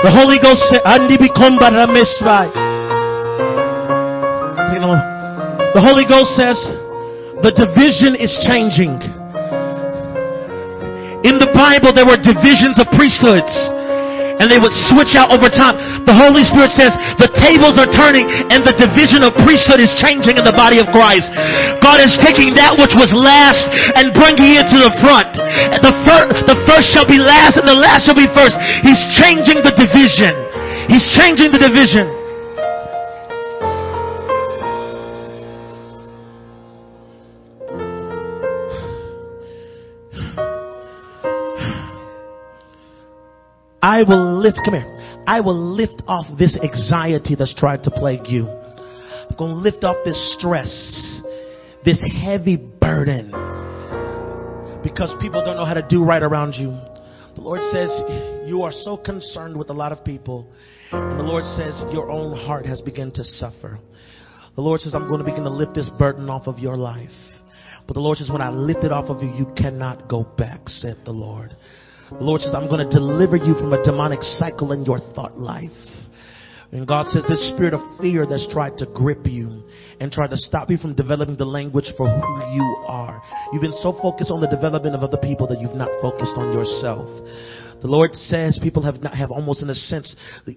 The 0.00 0.12
Holy 0.14 0.38
Ghost 0.38 0.62
said, 0.70 0.82
Andi 0.84 1.18
become 1.18 1.58
Baramesvai. 1.58 2.57
The 5.78 5.86
Holy 5.86 6.10
Ghost 6.10 6.34
says, 6.34 6.58
the 7.38 7.54
division 7.54 8.18
is 8.18 8.34
changing. 8.50 8.98
In 11.22 11.38
the 11.38 11.54
Bible, 11.54 11.94
there 11.94 12.02
were 12.02 12.18
divisions 12.18 12.82
of 12.82 12.90
priesthoods 12.98 13.54
and 14.42 14.50
they 14.50 14.58
would 14.58 14.74
switch 14.90 15.14
out 15.14 15.30
over 15.30 15.46
time. 15.46 16.02
The 16.02 16.18
Holy 16.18 16.42
Spirit 16.42 16.74
says 16.74 16.90
the 17.22 17.30
tables 17.30 17.78
are 17.78 17.86
turning 17.94 18.26
and 18.26 18.66
the 18.66 18.74
division 18.74 19.22
of 19.22 19.38
priesthood 19.46 19.78
is 19.78 19.94
changing 20.02 20.34
in 20.34 20.42
the 20.42 20.50
body 20.58 20.82
of 20.82 20.90
Christ. 20.90 21.30
God 21.78 22.02
is 22.02 22.10
taking 22.26 22.58
that 22.58 22.74
which 22.74 22.98
was 22.98 23.14
last 23.14 23.62
and 23.94 24.10
bringing 24.18 24.58
it 24.58 24.66
to 24.74 24.82
the 24.82 24.90
front. 24.98 25.30
The, 25.78 25.94
fir- 26.02 26.42
the 26.42 26.58
first 26.66 26.90
shall 26.90 27.06
be 27.06 27.22
last 27.22 27.54
and 27.54 27.70
the 27.70 27.78
last 27.78 28.02
shall 28.02 28.18
be 28.18 28.26
first. 28.34 28.58
He's 28.82 28.98
changing 29.14 29.62
the 29.62 29.78
division. 29.78 30.34
He's 30.90 31.06
changing 31.14 31.54
the 31.54 31.62
division. 31.62 32.17
I 43.98 44.04
will 44.04 44.38
lift, 44.38 44.60
come 44.64 44.74
here. 44.74 45.24
I 45.26 45.40
will 45.40 45.74
lift 45.74 46.02
off 46.06 46.26
this 46.38 46.56
anxiety 46.62 47.34
that's 47.34 47.52
tried 47.52 47.82
to 47.82 47.90
plague 47.90 48.28
you. 48.28 48.46
I'm 48.46 49.36
going 49.36 49.50
to 49.50 49.56
lift 49.56 49.82
off 49.82 49.96
this 50.04 50.36
stress, 50.38 50.70
this 51.84 52.00
heavy 52.22 52.54
burden. 52.54 53.32
Because 54.84 55.12
people 55.20 55.44
don't 55.44 55.56
know 55.56 55.64
how 55.64 55.74
to 55.74 55.84
do 55.88 56.04
right 56.04 56.22
around 56.22 56.52
you. 56.52 56.68
The 57.34 57.40
Lord 57.40 57.60
says 57.72 57.90
you 58.48 58.62
are 58.62 58.70
so 58.70 58.96
concerned 58.96 59.56
with 59.56 59.68
a 59.68 59.72
lot 59.72 59.90
of 59.90 60.04
people. 60.04 60.48
And 60.92 61.18
the 61.18 61.24
Lord 61.24 61.44
says 61.44 61.82
your 61.92 62.08
own 62.08 62.36
heart 62.36 62.66
has 62.66 62.80
begun 62.80 63.10
to 63.14 63.24
suffer. 63.24 63.80
The 64.54 64.62
Lord 64.62 64.80
says, 64.80 64.94
I'm 64.94 65.08
going 65.08 65.18
to 65.18 65.24
begin 65.24 65.42
to 65.42 65.50
lift 65.50 65.74
this 65.74 65.90
burden 65.98 66.30
off 66.30 66.46
of 66.46 66.60
your 66.60 66.76
life. 66.76 67.10
But 67.88 67.94
the 67.94 68.00
Lord 68.00 68.18
says, 68.18 68.30
when 68.30 68.42
I 68.42 68.50
lift 68.50 68.84
it 68.84 68.92
off 68.92 69.10
of 69.10 69.24
you, 69.24 69.28
you 69.30 69.52
cannot 69.56 70.08
go 70.08 70.22
back, 70.22 70.68
said 70.68 70.98
the 71.04 71.10
Lord. 71.10 71.56
The 72.10 72.24
Lord 72.24 72.40
says, 72.40 72.54
I'm 72.54 72.68
going 72.68 72.88
to 72.88 72.94
deliver 72.94 73.36
you 73.36 73.54
from 73.54 73.72
a 73.72 73.82
demonic 73.84 74.22
cycle 74.22 74.72
in 74.72 74.84
your 74.84 74.98
thought 75.14 75.38
life. 75.38 75.70
And 76.70 76.86
God 76.86 77.06
says 77.06 77.24
this 77.28 77.50
spirit 77.54 77.72
of 77.72 77.80
fear 78.00 78.26
that's 78.26 78.46
tried 78.52 78.76
to 78.78 78.86
grip 78.86 79.26
you 79.26 79.64
and 80.00 80.12
tried 80.12 80.30
to 80.30 80.36
stop 80.36 80.70
you 80.70 80.76
from 80.76 80.94
developing 80.94 81.36
the 81.36 81.46
language 81.46 81.92
for 81.96 82.08
who 82.08 82.54
you 82.54 82.84
are. 82.86 83.22
You've 83.52 83.62
been 83.62 83.78
so 83.82 83.98
focused 84.02 84.30
on 84.30 84.40
the 84.40 84.48
development 84.48 84.94
of 84.94 85.02
other 85.02 85.16
people 85.16 85.46
that 85.48 85.60
you've 85.60 85.74
not 85.74 85.88
focused 86.02 86.32
on 86.36 86.52
yourself. 86.52 87.08
The 87.80 87.86
Lord 87.86 88.12
says 88.14 88.58
people 88.60 88.82
have 88.82 89.00
not 89.00 89.14
have 89.14 89.30
almost 89.30 89.62
in 89.62 89.70
a 89.70 89.74
sense 89.74 90.14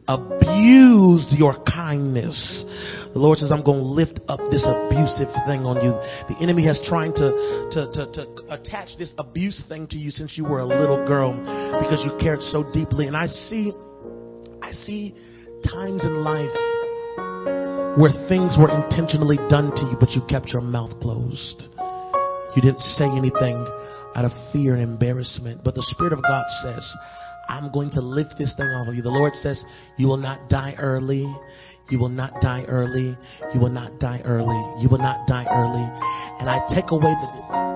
abused 0.08 1.32
your 1.32 1.64
kindness. 1.64 2.66
The 3.14 3.20
Lord 3.20 3.40
says, 3.40 3.52
I'm 3.52 3.64
going 3.64 3.80
to 3.80 3.86
lift 3.86 4.20
up 4.30 4.40
this 4.52 4.64
abusive 4.66 5.28
thing 5.46 5.66
on 5.66 5.84
you. 5.84 5.92
The 6.32 6.42
enemy 6.42 6.66
has 6.66 6.80
trying 6.88 7.14
to, 7.16 7.68
to, 7.72 7.92
to, 7.92 8.12
to 8.14 8.44
attach 8.50 8.98
this 8.98 9.14
abuse 9.18 9.62
thing 9.68 9.88
to 9.88 9.98
you 9.98 10.12
since 10.12 10.38
you 10.38 10.46
were 10.46 10.60
a 10.60 10.66
little 10.66 11.06
girl 11.06 11.34
because 11.84 12.04
you 12.06 12.16
cared 12.20 12.42
so 12.42 12.64
deeply. 12.72 13.08
And 13.08 13.18
I 13.18 13.28
see, 13.28 13.74
I 14.62 14.72
see 14.72 15.14
times 15.68 16.04
in 16.04 16.24
life 16.24 16.56
where 18.00 18.12
things 18.30 18.56
were 18.58 18.72
intentionally 18.72 19.38
done 19.50 19.76
to 19.76 19.82
you, 19.92 19.98
but 20.00 20.12
you 20.12 20.22
kept 20.30 20.48
your 20.48 20.62
mouth 20.62 20.98
closed. 21.02 21.68
You 22.56 22.62
didn't 22.62 22.80
say 22.80 23.06
anything 23.06 23.68
out 24.16 24.26
of 24.26 24.32
fear 24.52 24.74
and 24.74 24.82
embarrassment. 24.82 25.64
But 25.64 25.76
the 25.76 25.86
Spirit 25.92 26.14
of 26.14 26.22
God 26.22 26.46
says, 26.64 26.84
I'm 27.50 27.72
going 27.72 27.92
to 27.92 28.02
lift 28.02 28.38
this 28.38 28.54
thing 28.56 28.68
off 28.68 28.88
of 28.88 28.96
you. 28.96 29.02
The 29.02 29.10
Lord 29.10 29.34
says, 29.36 29.64
You 29.98 30.08
will 30.08 30.18
not 30.18 30.50
die 30.50 30.76
early. 30.78 31.34
You 31.92 32.00
will 32.00 32.10
not 32.10 32.40
die 32.40 32.64
early. 32.70 33.18
You 33.54 33.60
will 33.60 33.70
not 33.70 34.00
die 34.00 34.22
early. 34.24 34.82
You 34.82 34.88
will 34.88 34.98
not 34.98 35.28
die 35.28 35.46
early. 35.52 35.84
And 36.40 36.50
I 36.50 36.66
take 36.74 36.90
away 36.92 37.14
the 37.22 37.71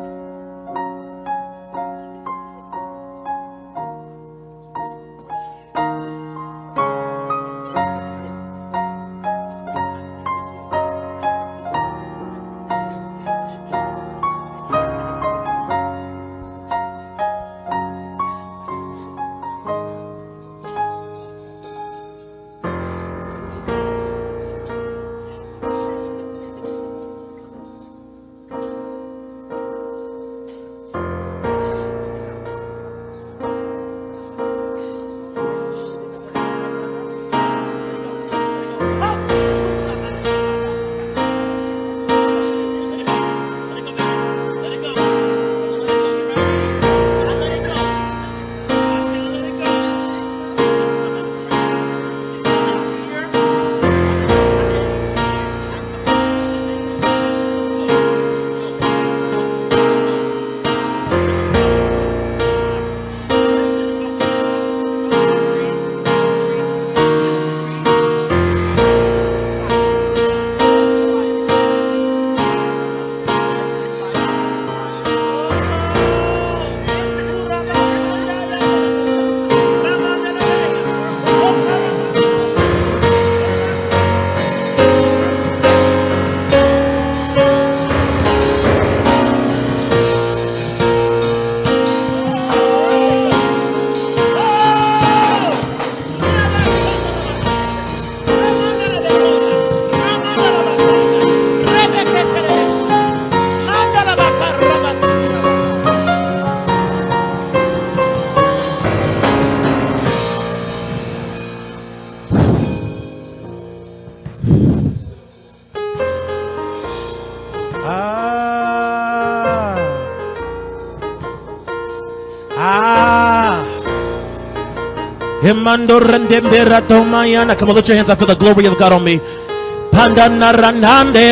Come 127.57 127.69
on, 127.69 127.75
lift 127.75 127.87
your 127.87 127.97
hands. 127.97 128.09
I 128.09 128.15
feel 128.15 128.27
the 128.27 128.37
glory 128.37 128.67
of 128.67 128.77
God 128.77 128.93
on 128.93 129.03
me. 129.03 129.17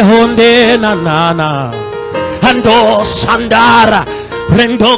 honde 0.02 0.78
na 0.82 0.96
na 0.96 1.34
na. 1.34 1.72
Ando 2.42 3.06
sandara. 3.22 4.02
Prendo 4.50 4.98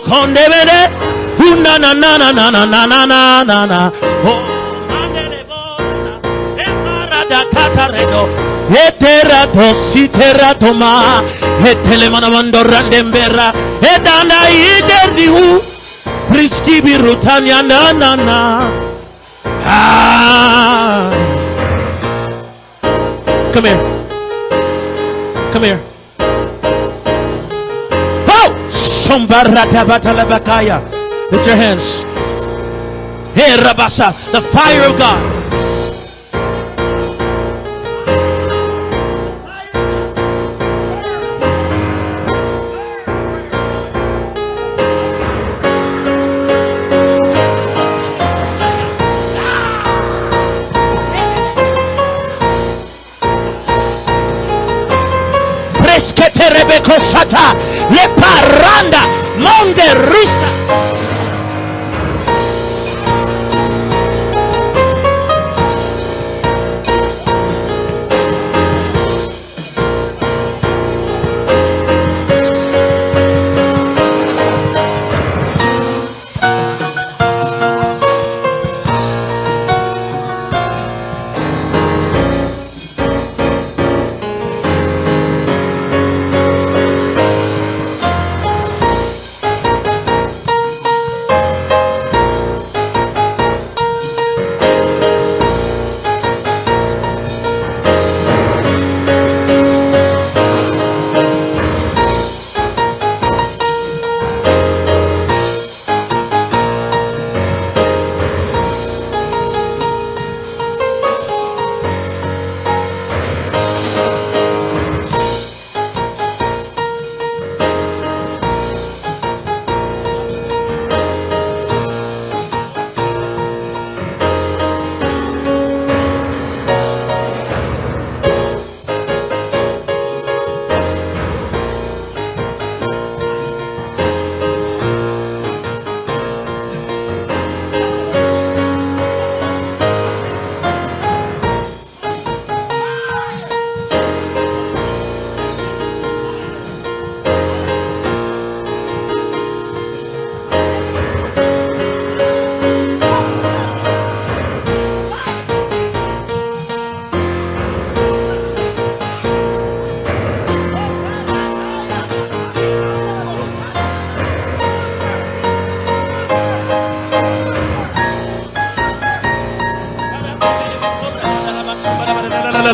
Una 1.38 1.78
na 1.78 1.92
na 1.92 2.18
na 2.18 2.32
na 2.32 2.50
na 2.50 2.66
na 2.66 2.86
na 2.86 3.06
na 3.06 3.44
na 3.44 3.66
na. 3.66 3.92
Oh. 4.24 4.40
Eterato 8.72 9.76
siterato 9.92 10.74
ma. 10.74 11.22
Etele 11.60 12.10
manamando 12.10 12.64
randembera. 12.64 13.52
Edanda 13.82 14.48
iderdiu. 14.48 15.62
Priskibi 16.30 16.96
rutanya 16.98 17.62
na 17.62 17.92
na 17.92 18.16
na. 18.16 18.85
Ah. 19.66 21.09
Come 23.53 23.66
here. 23.66 23.82
Come 25.51 25.63
here. 25.63 25.80
Oh! 28.30 28.49
Lift 31.32 31.47
your 31.47 31.55
hands. 31.57 31.84
Hey, 33.34 33.57
Rabasa. 33.57 34.32
The 34.32 34.41
fire 34.53 34.84
of 34.91 34.99
God. 34.99 35.35
Reketerebekosata. 56.26 57.53
Leparanda. 57.89 59.01
Monde 59.38 59.93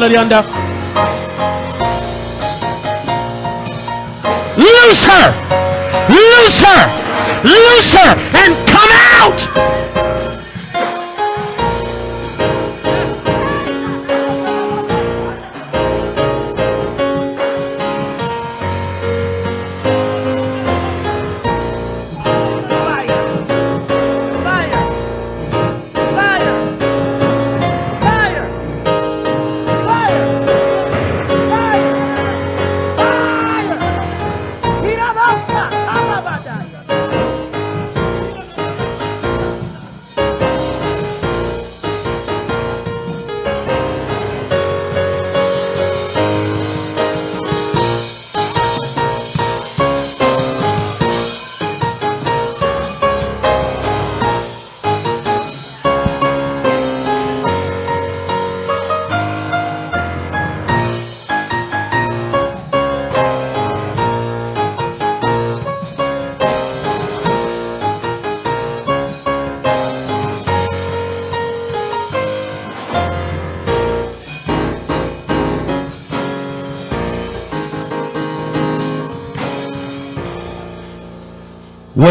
rusa. 0.09 0.41
Loose 4.57 5.05
her! 5.05 5.27
Loose 6.09 6.59
her! 6.59 6.83
Loose 7.43 7.91
her! 7.91 8.11
And 8.33 8.67
come 8.67 8.91
out! 8.91 9.80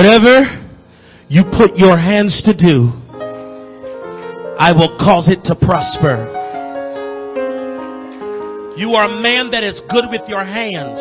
Whatever 0.01 0.57
you 1.29 1.45
put 1.53 1.77
your 1.77 1.93
hands 1.93 2.41
to 2.49 2.57
do, 2.57 2.89
I 4.57 4.73
will 4.73 4.97
cause 4.97 5.29
it 5.29 5.45
to 5.45 5.53
prosper. 5.53 6.25
You 8.81 8.97
are 8.97 9.13
a 9.13 9.21
man 9.21 9.53
that 9.53 9.61
is 9.61 9.77
good 9.93 10.09
with 10.09 10.25
your 10.25 10.41
hands, 10.41 10.97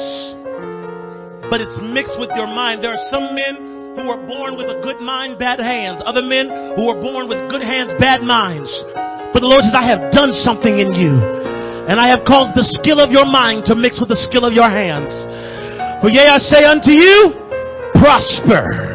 but 1.47 1.64
it's 1.64 1.80
mixed 1.80 2.20
with 2.20 2.28
your 2.36 2.52
mind. 2.52 2.84
There 2.84 2.91
are 2.91 3.08
some 3.08 3.32
men 3.32 3.95
who 3.95 4.12
are 4.12 4.20
born 4.28 4.60
with 4.60 4.68
a 4.68 4.84
good 4.84 5.00
mind, 5.00 5.39
bad 5.39 5.64
hands. 5.64 6.04
Other 6.04 6.20
men 6.22 6.76
who 6.76 6.91
are 6.91 7.00
born 7.00 7.32
with 7.32 7.39
good 7.47 7.64
hands, 7.64 7.95
bad 8.04 8.20
minds. 8.20 8.68
But 9.32 9.39
the 9.39 9.47
Lord 9.47 9.64
says, 9.64 9.80
I 9.80 9.88
have 9.88 10.12
done 10.12 10.36
something 10.43 10.76
in 10.76 10.91
you. 11.00 11.16
And 11.88 12.04
I 12.04 12.12
have 12.12 12.28
caused 12.28 12.52
the 12.52 12.68
skill 12.68 13.00
of 13.00 13.16
your 13.16 13.24
mind 13.24 13.64
to 13.72 13.80
mix 13.80 13.95
with 13.95 14.12
the 14.12 14.20
skill 14.28 14.43
of 14.43 14.52
your 14.52 14.68
hands. 14.68 15.16
For 16.04 16.12
yea, 16.12 16.28
I 16.28 16.43
say 16.43 16.68
unto 16.68 16.91
you, 16.91 17.47
prosper. 18.00 18.88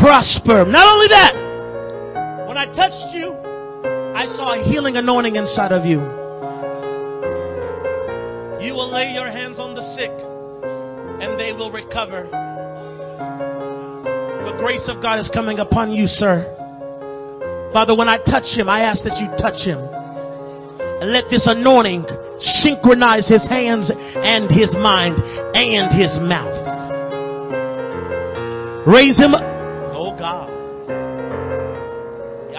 Prosper. 0.00 0.64
Not 0.64 0.86
only 0.86 1.08
that, 1.08 1.34
when 2.46 2.56
I 2.56 2.66
touched 2.66 3.14
you, 3.14 3.34
I 4.14 4.26
saw 4.36 4.54
a 4.54 4.64
healing 4.64 4.96
anointing 4.96 5.36
inside 5.36 5.72
of 5.72 5.84
you. 5.84 5.98
You 8.64 8.74
will 8.74 8.90
lay 8.90 9.12
your 9.12 9.26
hands 9.26 9.58
on 9.58 9.74
the 9.74 9.82
sick 9.96 10.10
and 11.20 11.38
they 11.38 11.52
will 11.52 11.70
recover. 11.70 12.28
The 14.44 14.56
grace 14.58 14.88
of 14.88 15.02
God 15.02 15.18
is 15.18 15.28
coming 15.32 15.58
upon 15.58 15.92
you, 15.92 16.06
sir. 16.06 16.46
Father, 17.72 17.94
when 17.94 18.08
I 18.08 18.18
touch 18.18 18.46
him, 18.56 18.68
I 18.68 18.80
ask 18.82 19.04
that 19.04 19.18
you 19.20 19.28
touch 19.36 19.66
him. 19.66 19.78
And 21.00 21.12
let 21.12 21.28
this 21.28 21.46
anointing 21.46 22.06
synchronize 22.40 23.28
his 23.28 23.46
hands 23.46 23.90
and 23.90 24.50
his 24.50 24.74
mind 24.74 25.18
and 25.54 25.92
his 25.92 26.18
mouth. 26.22 26.54
Raise 28.86 29.18
him 29.18 29.34
up. 29.34 29.57
God. 30.18 30.50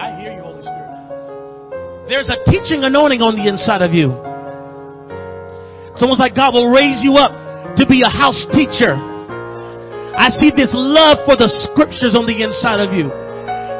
I 0.00 0.16
hear 0.16 0.32
you, 0.32 0.40
Holy 0.40 0.64
Spirit. 0.64 2.08
There's 2.08 2.32
a 2.32 2.40
teaching 2.48 2.88
anointing 2.88 3.20
on 3.20 3.36
the 3.36 3.44
inside 3.46 3.84
of 3.84 3.92
you. 3.92 4.16
It's 5.92 6.00
almost 6.00 6.18
like 6.18 6.34
God 6.34 6.56
will 6.56 6.72
raise 6.72 7.04
you 7.04 7.20
up 7.20 7.36
to 7.76 7.84
be 7.84 8.00
a 8.00 8.08
house 8.08 8.48
teacher. 8.56 8.96
I 8.96 10.32
see 10.40 10.48
this 10.56 10.72
love 10.72 11.20
for 11.28 11.36
the 11.36 11.52
scriptures 11.68 12.16
on 12.16 12.24
the 12.24 12.40
inside 12.40 12.80
of 12.80 12.96
you. 12.96 13.12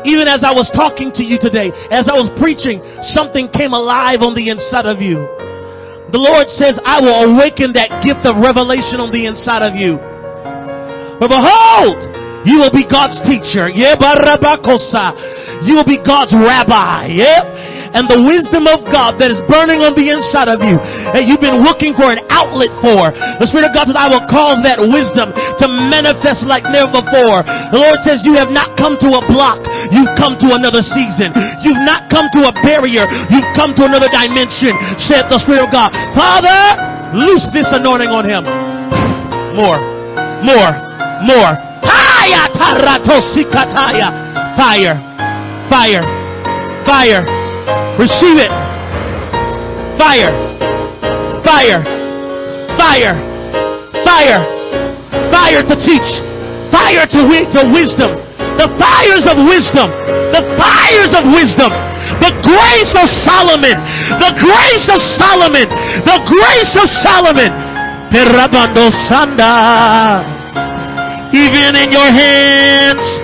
Even 0.05 0.28
as 0.28 0.45
I 0.45 0.53
was 0.53 0.68
talking 0.76 1.12
to 1.16 1.24
you 1.24 1.41
today, 1.41 1.72
as 1.89 2.05
I 2.09 2.16
was 2.16 2.28
preaching, 2.37 2.85
something 3.16 3.49
came 3.57 3.72
alive 3.72 4.20
on 4.20 4.37
the 4.37 4.53
inside 4.53 4.85
of 4.85 5.01
you. 5.01 5.24
The 6.12 6.20
Lord 6.20 6.53
says, 6.53 6.76
I 6.85 7.01
will 7.01 7.33
awaken 7.33 7.72
that 7.81 8.05
gift 8.05 8.28
of 8.28 8.37
revelation 8.41 9.01
on 9.01 9.09
the 9.09 9.24
inside 9.24 9.64
of 9.64 9.76
you. 9.76 9.97
But 11.20 11.33
behold, 11.33 12.20
you 12.45 12.59
will 12.61 12.72
be 12.72 12.88
God's 12.88 13.20
teacher. 13.28 13.68
You 13.68 13.84
will 15.76 15.88
be 15.88 16.01
God's 16.01 16.32
rabbi. 16.32 17.12
Yeah. 17.12 17.91
and 17.91 18.07
the 18.07 18.22
wisdom 18.22 18.70
of 18.70 18.86
God 18.86 19.18
that 19.18 19.34
is 19.34 19.43
burning 19.51 19.82
on 19.82 19.99
the 19.99 20.14
inside 20.14 20.47
of 20.47 20.62
you 20.62 20.78
that 21.11 21.26
you've 21.26 21.43
been 21.43 21.66
looking 21.66 21.91
for 21.99 22.07
an 22.07 22.22
outlet 22.30 22.70
for. 22.78 23.11
The 23.11 23.47
Spirit 23.51 23.70
of 23.70 23.74
God 23.74 23.91
says, 23.91 23.99
I 23.99 24.07
will 24.07 24.22
cause 24.30 24.62
that 24.62 24.78
wisdom 24.78 25.34
to 25.34 25.66
manifest 25.66 26.47
like 26.47 26.62
never 26.70 27.03
before. 27.03 27.43
The 27.43 27.80
Lord 27.82 27.99
says, 28.07 28.22
you 28.22 28.38
have 28.38 28.55
not 28.55 28.78
come 28.78 28.95
to 29.03 29.09
a 29.18 29.22
block. 29.26 29.59
You've 29.91 30.14
come 30.14 30.38
to 30.38 30.55
another 30.55 30.86
season. 30.86 31.34
You've 31.66 31.82
not 31.82 32.07
come 32.09 32.30
to 32.30 32.47
a 32.47 32.53
barrier. 32.62 33.11
You've 33.26 33.51
come 33.59 33.74
to 33.74 33.82
another 33.91 34.07
dimension, 34.07 34.70
said 35.03 35.26
the 35.26 35.43
Spirit 35.43 35.66
of 35.66 35.70
God. 35.74 35.91
Father, 36.14 37.18
loose 37.18 37.43
this 37.51 37.66
anointing 37.74 38.14
on 38.14 38.22
him. 38.22 38.47
More, 39.59 39.82
more, 40.47 40.70
more. 41.26 41.70
Fire, 41.83 42.47
fire, 44.57 44.97
fire, 45.70 46.05
fire. 46.85 47.22
Receive 47.99 48.39
it. 48.39 48.53
Fire, 50.01 50.33
fire, 51.45 51.85
fire, 52.81 53.14
fire, 54.05 54.41
fire 55.28 55.62
to 55.68 55.76
teach, 55.76 56.09
fire 56.72 57.05
to, 57.05 57.20
to 57.53 57.61
wisdom, 57.68 58.16
the 58.57 58.68
fires 58.81 59.24
of 59.28 59.37
wisdom, 59.45 59.89
the 60.33 60.43
fires 60.57 61.12
of 61.12 61.24
wisdom, 61.28 61.68
the 62.24 62.33
grace 62.41 62.93
of 62.97 63.09
Solomon, 63.28 63.76
the 64.20 64.33
grace 64.41 64.87
of 64.89 65.01
Solomon, 65.20 65.68
the 66.09 66.18
grace 66.24 66.74
of 66.81 66.89
Solomon. 67.05 67.53
Even 71.33 71.76
in 71.76 71.93
your 71.93 72.11
hands. 72.11 73.20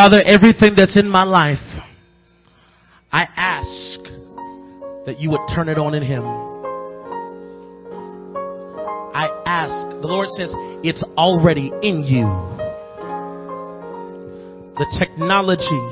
Father, 0.00 0.22
everything 0.22 0.72
that's 0.74 0.96
in 0.96 1.10
my 1.10 1.24
life, 1.24 1.58
I 3.12 3.26
ask 3.36 4.00
that 5.04 5.16
you 5.20 5.28
would 5.28 5.42
turn 5.54 5.68
it 5.68 5.76
on 5.76 5.94
in 5.94 6.02
Him. 6.02 6.22
I 9.12 9.28
ask, 9.44 10.00
the 10.00 10.06
Lord 10.06 10.30
says, 10.38 10.48
it's 10.82 11.04
already 11.18 11.70
in 11.82 12.02
you. 12.02 12.24
The 14.78 14.86
technology 14.98 15.82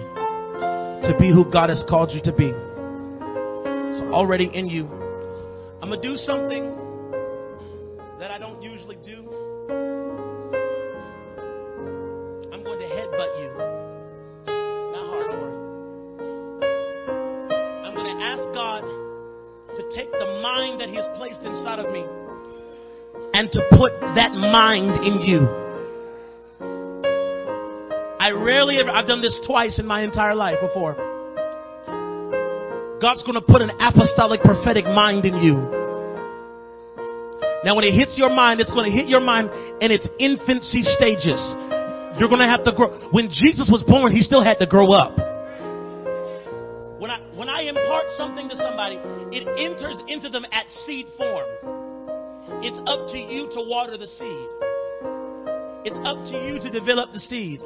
to 1.06 1.14
be 1.20 1.30
who 1.30 1.44
God 1.52 1.68
has 1.68 1.84
called 1.86 2.10
you 2.10 2.22
to 2.22 2.32
be. 2.32 2.46
It's 2.46 4.10
already 4.10 4.50
in 4.54 4.70
you. 4.70 4.86
I'm 5.82 5.90
going 5.90 6.00
to 6.00 6.08
do 6.08 6.16
something 6.16 6.77
take 19.98 20.12
the 20.12 20.38
mind 20.40 20.80
that 20.80 20.88
He 20.88 20.94
has 20.94 21.06
placed 21.18 21.40
inside 21.42 21.80
of 21.80 21.90
me 21.90 22.06
and 23.34 23.50
to 23.50 23.60
put 23.74 23.90
that 24.14 24.30
mind 24.30 25.02
in 25.02 25.18
you. 25.26 25.42
I 28.20 28.30
rarely 28.30 28.78
ever, 28.78 28.90
I've 28.90 29.08
done 29.08 29.20
this 29.20 29.40
twice 29.44 29.80
in 29.80 29.86
my 29.86 30.02
entire 30.04 30.36
life 30.36 30.58
before. 30.60 30.94
God's 33.00 33.24
going 33.24 33.34
to 33.34 33.40
put 33.42 33.60
an 33.60 33.70
apostolic 33.80 34.40
prophetic 34.42 34.84
mind 34.84 35.24
in 35.24 35.34
you. 35.42 35.54
Now, 37.64 37.74
when 37.74 37.84
it 37.84 37.94
hits 37.94 38.16
your 38.16 38.30
mind, 38.30 38.60
it's 38.60 38.70
going 38.70 38.88
to 38.88 38.96
hit 38.96 39.08
your 39.08 39.20
mind 39.20 39.50
in 39.82 39.90
its 39.90 40.06
infancy 40.20 40.82
stages. 40.82 41.42
You're 42.18 42.30
going 42.30 42.40
to 42.40 42.46
have 42.46 42.62
to 42.64 42.72
grow. 42.72 43.10
When 43.10 43.30
Jesus 43.30 43.68
was 43.70 43.82
born, 43.82 44.12
he 44.12 44.22
still 44.22 44.44
had 44.44 44.58
to 44.60 44.66
grow 44.66 44.92
up. 44.92 45.27
When 47.48 47.56
I, 47.56 47.62
impart 47.62 48.04
something 48.18 48.46
to 48.50 48.56
somebody, 48.56 48.96
it 49.32 49.48
enters 49.58 49.96
into 50.06 50.28
them 50.28 50.44
at 50.52 50.68
seed 50.84 51.06
form. 51.16 51.46
It's 52.62 52.78
up 52.86 53.08
to 53.08 53.16
you 53.16 53.48
to 53.54 53.62
water 53.62 53.96
the 53.96 54.06
seed. 54.06 54.48
It's 55.86 55.96
up 56.04 56.18
to 56.30 56.46
you 56.46 56.60
to 56.60 56.68
develop 56.68 57.10
the 57.12 57.20
seed. 57.20 57.62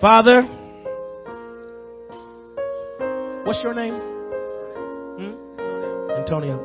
Father, 0.00 0.42
what's 3.44 3.62
your 3.62 3.74
name? 3.74 3.94
Hmm? 5.20 6.10
Antonio. 6.18 6.58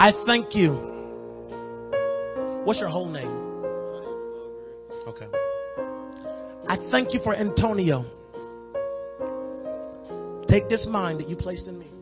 I 0.00 0.12
thank 0.24 0.54
you. 0.54 0.72
What's 2.64 2.80
your 2.80 2.88
whole 2.88 3.10
name? 3.10 3.43
I 6.66 6.78
thank 6.90 7.12
you 7.12 7.20
for 7.22 7.34
Antonio. 7.34 8.04
Take 10.48 10.68
this 10.68 10.86
mind 10.86 11.20
that 11.20 11.28
you 11.28 11.36
placed 11.36 11.66
in 11.66 11.78
me. 11.78 11.93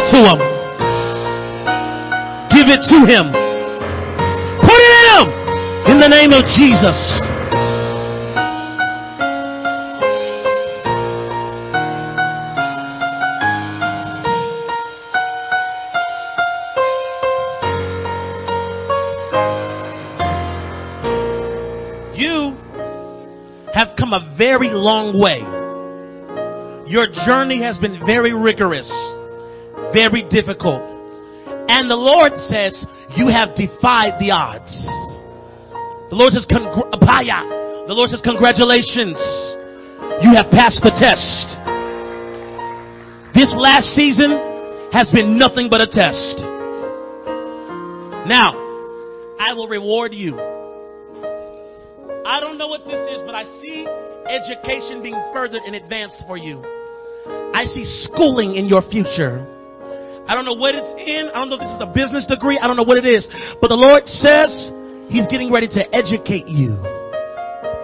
It 0.00 0.10
to 0.12 0.20
him. 0.24 0.38
Give 2.50 2.68
it 2.68 2.82
to 2.88 2.98
him. 3.06 3.32
Put 4.60 4.78
it 4.78 4.92
in 4.98 5.06
him. 5.14 5.28
In 5.92 6.00
the 6.00 6.08
name 6.08 6.32
of 6.32 6.44
Jesus. 6.56 6.96
You 22.16 22.56
have 23.74 23.96
come 23.98 24.12
a 24.12 24.34
very 24.38 24.68
long 24.70 25.18
way. 25.20 25.40
Your 26.90 27.06
journey 27.26 27.62
has 27.62 27.78
been 27.78 28.04
very 28.04 28.32
rigorous 28.32 28.90
very 29.92 30.22
difficult. 30.28 30.82
And 31.68 31.90
the 31.90 31.96
Lord 31.96 32.32
says, 32.50 32.74
you 33.16 33.28
have 33.28 33.54
defied 33.54 34.18
the 34.18 34.30
odds. 34.32 34.70
The 36.10 36.16
Lord 36.16 36.32
says, 36.32 36.46
Congr- 36.50 36.90
the 36.90 37.94
Lord 37.94 38.10
says, 38.10 38.20
congratulations. 38.22 39.18
You 40.22 40.34
have 40.34 40.50
passed 40.50 40.82
the 40.82 40.94
test. 40.94 41.58
This 43.34 43.52
last 43.54 43.94
season 43.94 44.30
has 44.92 45.10
been 45.10 45.38
nothing 45.38 45.68
but 45.70 45.80
a 45.80 45.86
test. 45.86 46.42
Now, 48.26 48.54
I 49.38 49.54
will 49.54 49.68
reward 49.68 50.14
you. 50.14 50.38
I 52.26 52.38
don't 52.38 52.58
know 52.58 52.68
what 52.68 52.84
this 52.84 53.00
is, 53.10 53.22
but 53.26 53.34
I 53.34 53.44
see 53.62 53.86
education 54.28 55.02
being 55.02 55.20
furthered 55.32 55.62
and 55.66 55.74
advanced 55.74 56.22
for 56.26 56.36
you. 56.36 56.62
I 57.54 57.64
see 57.64 57.84
schooling 58.06 58.54
in 58.56 58.66
your 58.66 58.82
future. 58.82 59.46
I 60.28 60.34
don't 60.34 60.44
know 60.44 60.54
what 60.54 60.74
it's 60.74 60.92
in. 60.96 61.28
I 61.30 61.40
don't 61.40 61.48
know 61.48 61.56
if 61.56 61.62
this 61.62 61.74
is 61.74 61.82
a 61.82 61.92
business 61.92 62.26
degree. 62.26 62.58
I 62.58 62.66
don't 62.66 62.76
know 62.76 62.84
what 62.84 62.98
it 62.98 63.06
is. 63.06 63.26
But 63.60 63.68
the 63.68 63.78
Lord 63.80 64.06
says 64.06 64.72
He's 65.10 65.26
getting 65.26 65.50
ready 65.50 65.66
to 65.66 65.82
educate 65.92 66.46
you 66.46 66.76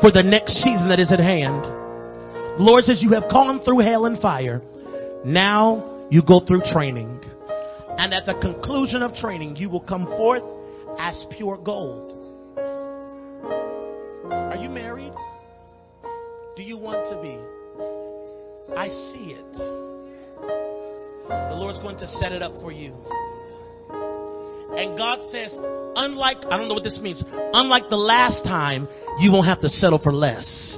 for 0.01 0.13
the 0.13 0.23
next 0.23 0.63
season 0.63 0.91
that 0.91 1.01
is 1.01 1.11
at 1.11 1.19
hand. 1.19 1.65
The 1.65 2.63
Lord 2.63 2.85
says 2.85 3.03
you 3.03 3.15
have 3.15 3.29
gone 3.29 3.59
through 3.65 3.81
hell 3.81 4.07
and 4.07 4.17
fire. 4.21 4.63
Now 5.25 6.07
you 6.09 6.23
go 6.23 6.39
through 6.39 6.63
training. 6.73 7.21
And 7.99 8.15
at 8.15 8.27
the 8.27 8.35
conclusion 8.35 9.03
of 9.03 9.13
training, 9.15 9.57
you 9.57 9.69
will 9.69 9.81
come 9.81 10.07
forth 10.07 10.45
as 11.01 11.27
pure 11.37 11.57
gold. 11.57 12.13
Are 14.31 14.57
you 14.57 14.69
married? 14.69 15.13
Do 16.57 16.63
you 16.63 16.77
want 16.77 17.11
to 17.11 17.21
be? 17.21 17.37
I 18.77 18.89
see 18.89 19.33
it. 19.33 19.96
The 21.29 21.55
Lord's 21.55 21.79
going 21.79 21.99
to 21.99 22.07
set 22.07 22.33
it 22.33 22.43
up 22.43 22.53
for 22.61 22.73
you. 22.73 22.95
And 24.77 24.97
God 24.97 25.23
says, 25.31 25.57
unlike, 25.97 26.39
I 26.51 26.57
don't 26.57 26.69
know 26.69 26.75
what 26.75 26.85
this 26.85 26.99
means, 27.01 27.25
unlike 27.55 27.89
the 27.89 27.97
last 27.97 28.45
time, 28.45 28.89
you 29.19 29.33
won't 29.33 29.47
have 29.47 29.61
to 29.61 29.69
settle 29.69 29.99
for 29.99 30.13
less. 30.13 30.77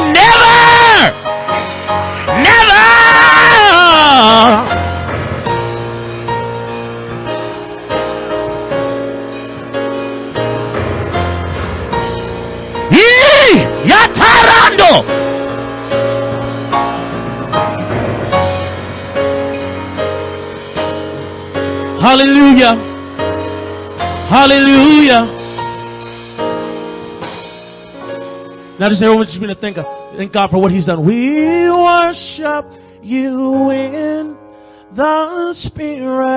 Never! 0.00 0.43
Now 28.84 28.90
just 28.90 29.02
everyone 29.02 29.24
just 29.24 29.40
begin 29.40 29.56
to 29.56 29.60
thank, 29.62 29.76
thank 30.14 30.30
God 30.30 30.50
for 30.50 30.60
what 30.60 30.70
He's 30.70 30.84
done. 30.84 31.06
We 31.06 31.70
worship 31.70 32.66
you 33.02 33.70
in 33.70 34.36
the 34.94 35.54
Spirit. 35.54 36.28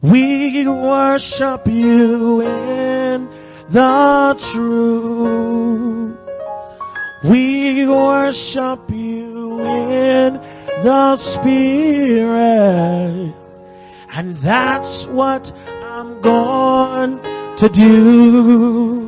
We 0.00 0.64
worship 0.68 1.66
you 1.66 2.42
in 2.42 3.26
the 3.72 4.36
truth. 4.54 6.18
We 7.28 7.84
worship 7.88 8.88
you 8.90 9.58
in 9.58 10.38
the 10.84 11.16
Spirit. 11.40 13.34
And 14.12 14.36
that's 14.36 15.08
what 15.10 15.42
I'm 15.42 16.22
going 16.22 17.18
to 17.58 17.68
do. 17.74 19.03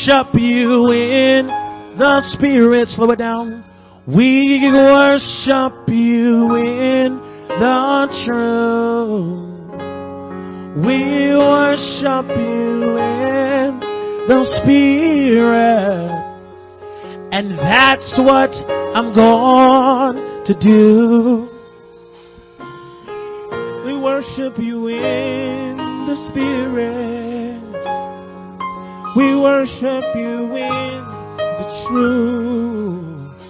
Worship 0.00 0.34
you 0.34 0.90
in 0.92 1.46
the 1.98 2.22
Spirit. 2.32 2.88
Slow 2.88 3.10
it 3.10 3.16
down. 3.16 3.64
We 4.06 4.60
worship 4.72 5.88
you 5.88 6.56
in 6.56 7.20
the 7.48 8.08
truth. 8.26 9.50
We 10.86 11.36
worship 11.36 12.28
you 12.38 12.96
in 12.98 13.80
the 14.28 14.44
Spirit. 14.62 16.10
And 17.32 17.58
that's 17.58 18.18
what 18.18 18.50
I'm 18.96 19.14
going 19.14 20.44
to 20.46 20.54
do. 20.60 21.48
We 23.86 24.00
worship 24.00 24.58
you 24.58 24.88
in 24.88 25.76
the 26.06 26.30
Spirit. 26.30 27.29
We 29.16 29.34
worship 29.34 30.04
you 30.14 30.54
in 30.54 31.04
the 31.36 31.86
truth. 31.88 33.40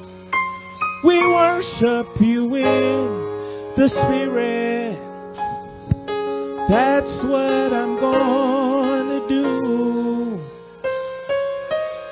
We 1.05 1.19
worship 1.19 2.07
you 2.19 2.55
in 2.55 3.75
the 3.77 3.89
spirit. 3.89 4.97
That's 6.67 7.25
what 7.25 7.75
I'm 7.75 8.01
gonna 8.01 9.29
do. 9.29 10.41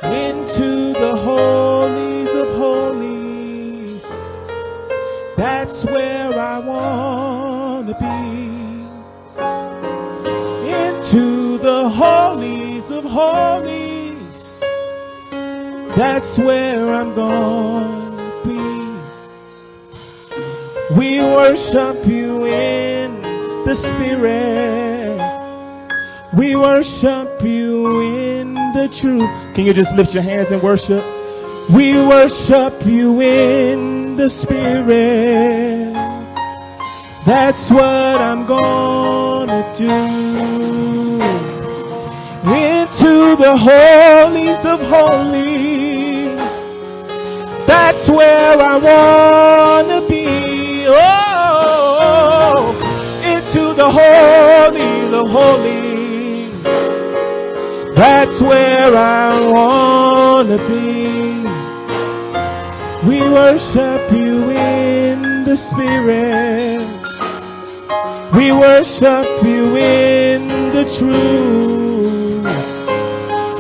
Into 0.02 0.92
the 0.92 1.16
holies 1.16 1.67
holies. 13.18 14.38
That's 15.98 16.38
where 16.38 16.94
I'm 16.94 17.14
gonna 17.16 18.42
be. 18.46 18.62
We 20.96 21.18
worship 21.18 22.06
you 22.06 22.46
in 22.46 23.20
the 23.66 23.74
Spirit. 23.74 25.18
We 26.38 26.54
worship 26.54 27.42
you 27.42 28.02
in 28.06 28.54
the 28.74 28.86
truth. 29.00 29.30
Can 29.56 29.64
you 29.64 29.74
just 29.74 29.90
lift 29.96 30.10
your 30.12 30.22
hands 30.22 30.48
and 30.52 30.62
worship? 30.62 31.02
We 31.74 31.94
worship 31.98 32.86
you 32.86 33.20
in 33.20 34.14
the 34.16 34.30
Spirit. 34.42 35.92
That's 37.26 37.70
what 37.72 38.20
I'm 38.22 38.46
gonna 38.46 39.74
do. 39.76 40.97
The 43.28 43.56
holies 43.56 44.58
of 44.64 44.80
holies. 44.80 46.40
That's 47.68 48.08
where 48.08 48.56
I 48.58 48.76
wanna 48.78 50.00
be. 50.08 50.86
Oh, 50.88 52.72
into 53.22 53.74
the 53.76 53.90
holies 54.00 55.12
of 55.12 55.28
holies. 55.28 56.64
That's 57.94 58.40
where 58.42 58.96
I 58.96 59.40
wanna 59.52 60.58
be. 60.66 61.44
We 63.08 63.20
worship 63.30 64.10
you 64.10 64.50
in 64.50 65.44
the 65.44 65.56
spirit. 65.70 66.80
We 68.34 68.52
worship 68.52 69.44
you 69.44 69.76
in 69.76 70.48
the 70.74 70.84
truth. 70.98 71.87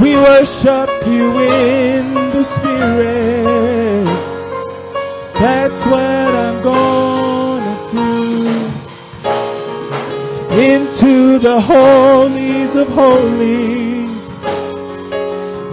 We 0.00 0.14
worship 0.14 0.90
you 1.08 1.26
in 1.40 2.14
the 2.30 2.44
spirit. 2.54 4.06
That's 5.34 5.80
what 5.90 6.30
I'm 6.38 6.62
gonna 6.62 7.76
do. 7.90 8.06
Into 10.54 11.40
the 11.42 11.60
holies 11.60 12.76
of 12.76 12.86
holies. 12.94 14.22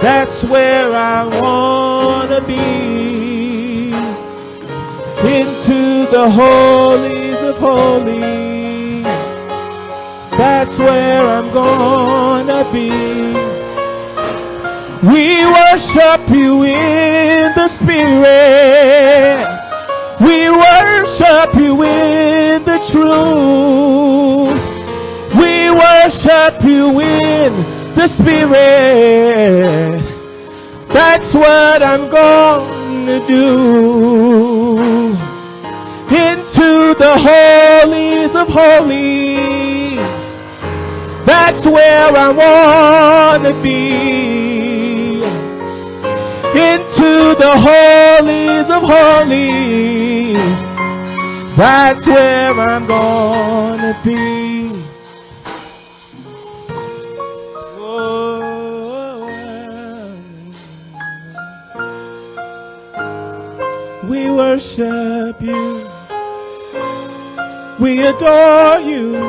That's 0.01 0.43
where 0.49 0.91
I 0.91 1.25
wanna 1.39 2.41
be. 2.47 3.93
Into 5.37 6.07
the 6.11 6.31
holies 6.31 7.37
of 7.43 7.57
holies. 7.57 9.05
That's 10.35 10.79
where 10.79 11.21
I'm 11.27 11.53
gonna 11.53 12.71
be. 12.73 13.44
We 15.03 15.43
worship 15.45 16.29
you 16.31 16.63
in 16.63 17.51
the 17.53 17.67
spirit. 17.77 19.43
We 20.23 20.49
worship 20.49 21.51
you 21.59 21.83
in 21.83 22.63
the 22.63 22.79
truth. 22.91 24.61
We 25.35 25.69
worship 25.69 26.63
you 26.63 26.99
in 27.01 27.51
the 27.95 28.07
spirit. 28.17 30.01
That's 30.93 31.35
what 31.35 31.83
I'm 31.83 32.09
gonna 32.09 33.19
do. 33.27 33.51
Into 36.07 36.95
the 36.97 37.13
holies 37.19 38.33
of 38.33 38.47
holies. 38.47 39.99
That's 41.27 41.65
where 41.65 42.15
I 42.15 42.29
wanna 42.31 43.61
be. 43.61 44.54
Into 46.55 47.35
the 47.37 47.51
holies 47.67 48.67
of 48.71 48.83
holies. 48.87 50.35
That's 51.57 52.07
where 52.07 52.53
I'm 52.53 52.87
gonna 52.87 54.01
be. 54.05 54.71
Oh. 57.77 58.45
We 64.09 64.31
worship 64.31 65.41
you. 65.41 65.85
We 67.81 67.99
adore 67.99 68.79
you. 68.79 69.19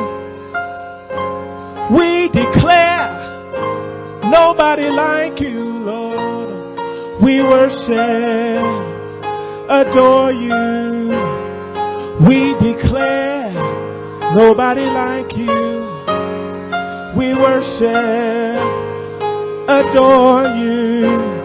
We 1.93 2.29
declare 2.29 3.11
nobody 4.31 4.89
like 4.89 5.41
you. 5.41 5.76
We 7.19 7.41
worship, 7.41 8.63
adore 9.69 10.31
you. 10.33 11.09
We 12.27 12.53
declare 12.61 13.51
nobody 14.35 14.81
like 14.81 15.35
you. 15.35 15.87
We 17.17 17.33
worship, 17.33 18.61
adore 19.67 20.45
you. 20.61 21.37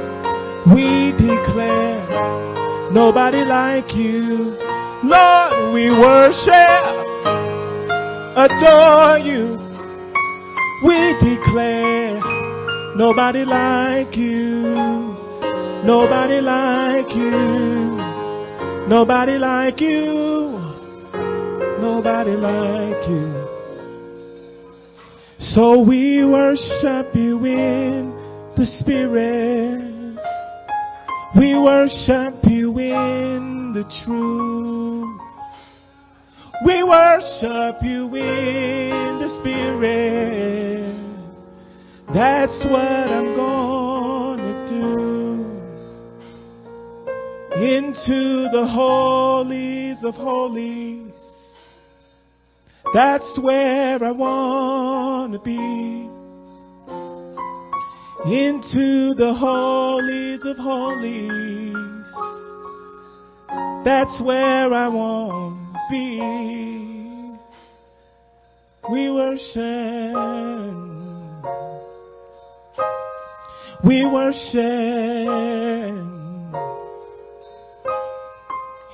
We 0.74 1.12
declare 1.12 2.92
nobody 2.92 3.42
like 3.44 3.94
you. 3.94 4.56
Lord, 5.04 5.72
we 5.74 5.90
worship, 5.90 6.84
adore 8.36 9.18
you. 9.18 9.58
We 10.84 11.14
declare 11.18 12.20
nobody 12.96 13.44
like 13.46 14.14
you. 14.16 15.11
Nobody 15.85 16.41
like 16.41 17.14
you. 17.14 17.99
Nobody 18.89 19.39
like 19.39 19.80
you. 19.80 20.59
Nobody 21.80 22.37
like 22.37 23.09
you. 23.09 23.43
So 25.41 25.83
we 25.83 26.24
worship 26.24 27.14
you 27.16 27.45
in 27.45 28.12
the 28.57 28.64
spirit. 28.78 30.16
We 31.37 31.59
worship 31.59 32.45
you 32.45 32.78
in 32.78 33.72
the 33.74 33.83
truth. 34.05 35.20
We 36.64 36.85
worship 36.85 37.83
you 37.83 38.07
in 38.14 39.18
the 39.18 39.28
spirit. 39.41 40.95
That's 42.14 42.64
what 42.70 42.80
I'm 42.80 43.35
gonna 43.35 43.61
Into 47.62 48.50
the 48.50 48.66
holies 48.66 50.02
of 50.02 50.16
holies. 50.16 51.14
That's 52.92 53.38
where 53.40 54.02
I 54.02 54.10
wanna 54.10 55.38
be. 55.38 56.10
Into 58.24 59.14
the 59.14 59.32
holies 59.38 60.44
of 60.44 60.56
holies. 60.56 62.06
That's 63.84 64.20
where 64.22 64.74
I 64.74 64.88
want 64.88 65.74
to 65.74 65.80
be. 65.88 66.20
We 68.90 69.08
worship. 69.10 70.16
We 73.84 74.04
worship. 74.04 76.11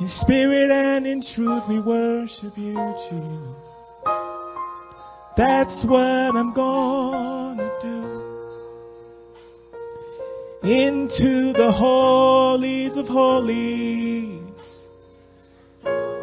In 0.00 0.08
spirit 0.20 0.70
and 0.70 1.06
in 1.06 1.22
truth, 1.34 1.64
we 1.68 1.80
worship 1.80 2.56
you, 2.56 2.74
Jesus. 3.10 3.56
That's 5.36 5.84
what 5.86 6.36
I'm 6.36 6.54
gonna 6.54 7.68
do. 7.82 7.98
Into 10.62 11.52
the 11.52 11.72
holies 11.76 12.96
of 12.96 13.06
holies. 13.06 14.40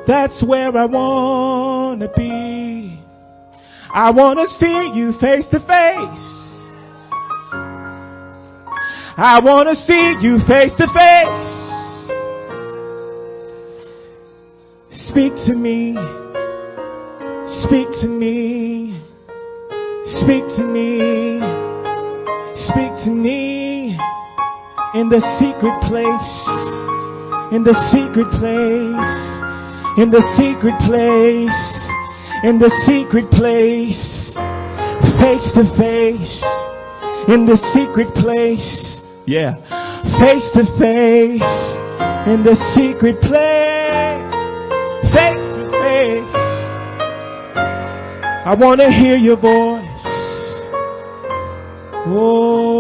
That's 0.08 0.44
where 0.46 0.78
I 0.78 0.86
wanna 0.86 2.08
be. 2.16 3.00
I 3.94 4.12
wanna 4.12 4.48
see 4.60 4.92
you 4.94 5.12
face 5.20 5.46
to 5.52 5.60
face. 5.60 6.36
I 9.18 9.40
want 9.42 9.70
to 9.70 9.76
see 9.76 10.18
you 10.20 10.40
face 10.46 10.76
to 10.78 10.88
face. 10.88 11.55
Speak 15.16 15.32
to 15.48 15.56
me. 15.56 15.96
Speak 17.64 17.88
to 18.02 18.08
me. 18.10 19.00
Speak 20.20 20.44
to 20.60 20.64
me. 20.68 21.40
Speak 22.68 22.92
to 23.06 23.12
me 23.12 23.96
in 24.94 25.08
the 25.08 25.24
secret 25.40 25.80
place. 25.88 26.36
In 27.56 27.64
the 27.64 27.72
secret 27.96 28.28
place. 28.36 29.16
In 30.04 30.12
the 30.12 30.20
secret 30.36 30.76
place. 30.84 31.64
In 32.44 32.60
the 32.60 32.72
secret 32.84 33.32
place. 33.32 34.04
Face 35.24 35.48
to 35.56 35.64
face. 35.80 36.44
In 37.32 37.46
the 37.46 37.56
secret 37.72 38.14
place. 38.16 39.00
Yeah. 39.26 39.56
Face 40.20 40.52
to 40.56 40.66
face. 40.78 41.40
In 42.28 42.44
the 42.44 42.58
secret 42.76 43.22
place. 43.22 43.65
I 48.48 48.54
want 48.54 48.80
to 48.80 48.92
hear 48.92 49.18
your 49.18 49.38
voice. 49.38 50.04
Oh. 52.08 52.75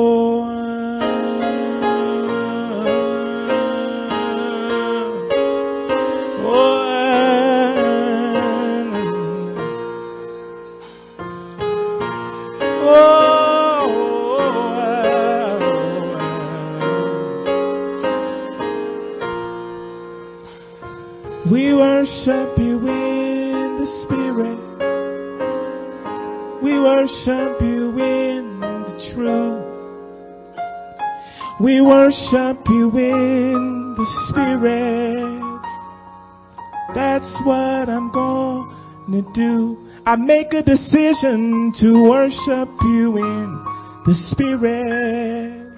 Make 40.45 40.53
a 40.53 40.63
decision 40.63 41.73
to 41.79 42.03
worship 42.03 42.69
you 42.81 43.17
in 43.17 43.65
the 44.05 44.13
Spirit. 44.31 45.71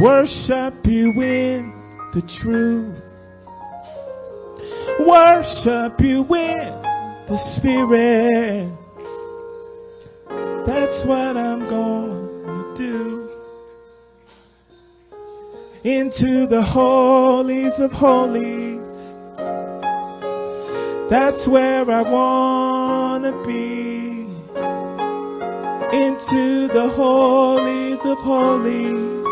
Worship 0.00 0.74
you 0.84 1.10
in 1.22 1.72
the 2.14 2.22
truth. 2.40 2.96
Worship 5.06 6.00
you 6.00 6.22
in 6.34 6.82
the 7.28 7.38
Spirit. 7.56 8.72
That's 10.66 11.06
what 11.06 11.36
I'm 11.36 11.68
gonna 11.68 12.76
do. 12.76 13.28
Into 15.84 16.46
the 16.46 16.62
holies 16.62 17.74
of 17.78 17.92
holies. 17.92 18.76
That's 21.10 21.48
where 21.48 21.88
I 21.88 22.02
wanna 23.30 23.46
be. 23.46 24.26
Into 25.96 26.68
the 26.72 26.88
holies 26.94 28.00
of 28.04 28.18
holies. 28.18 29.24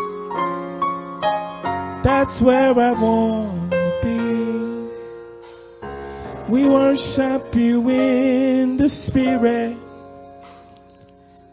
That's 2.05 2.43
where 2.43 2.79
I 2.79 2.93
wanna 2.93 3.69
be. 4.03 4.19
We 6.53 6.69
worship 6.69 7.55
you 7.55 7.89
in 7.91 8.77
the 8.77 8.89
Spirit. 9.07 9.77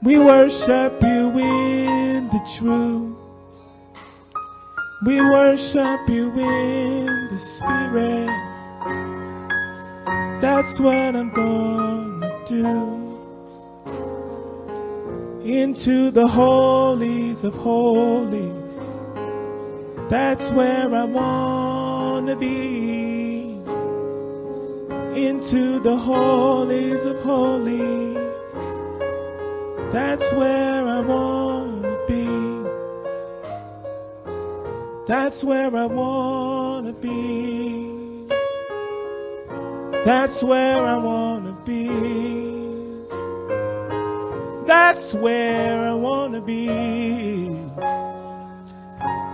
We 0.04 0.18
worship 0.18 1.02
you 1.02 1.30
in 1.38 2.30
the 2.32 2.40
truth. 2.60 3.18
We 5.06 5.22
worship 5.22 6.10
you 6.10 6.32
in 6.32 7.06
the 7.32 7.40
Spirit. 7.58 8.30
That's 10.42 10.80
what 10.80 11.16
I'm 11.16 11.32
gonna 11.34 11.91
do. 12.52 13.02
Into 15.44 16.12
the 16.12 16.28
holies 16.28 17.44
of 17.44 17.54
holies. 17.54 18.76
That's 20.10 20.44
where 20.56 20.94
I 20.94 21.06
wanna 21.06 22.36
be. 22.36 23.58
Into 25.16 25.80
the 25.80 25.98
holies 25.98 27.02
of 27.06 27.24
holies. 27.24 28.18
That's 29.94 30.28
where 30.38 30.88
I 30.88 31.00
wanna 31.00 31.98
be. 32.08 32.28
That's 35.08 35.44
where 35.44 35.76
I 35.76 35.86
wanna 35.86 36.94
be. 36.94 38.28
That's 40.06 40.44
where 40.44 40.86
I 40.86 40.98
wanna 40.98 41.41
That's 44.72 45.14
where 45.16 45.86
I 45.86 45.94
wanna 45.94 46.40
be. 46.40 46.68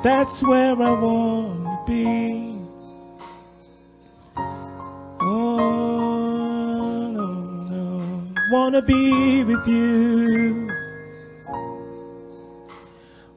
That's 0.03 0.41
where 0.47 0.71
I 0.81 0.91
wanna 0.99 1.83
be. 1.85 2.59
Oh, 5.21 5.91
no, 7.13 7.27
no. 7.69 8.33
Wanna 8.51 8.81
be 8.81 9.43
with 9.43 9.67
you. 9.67 10.71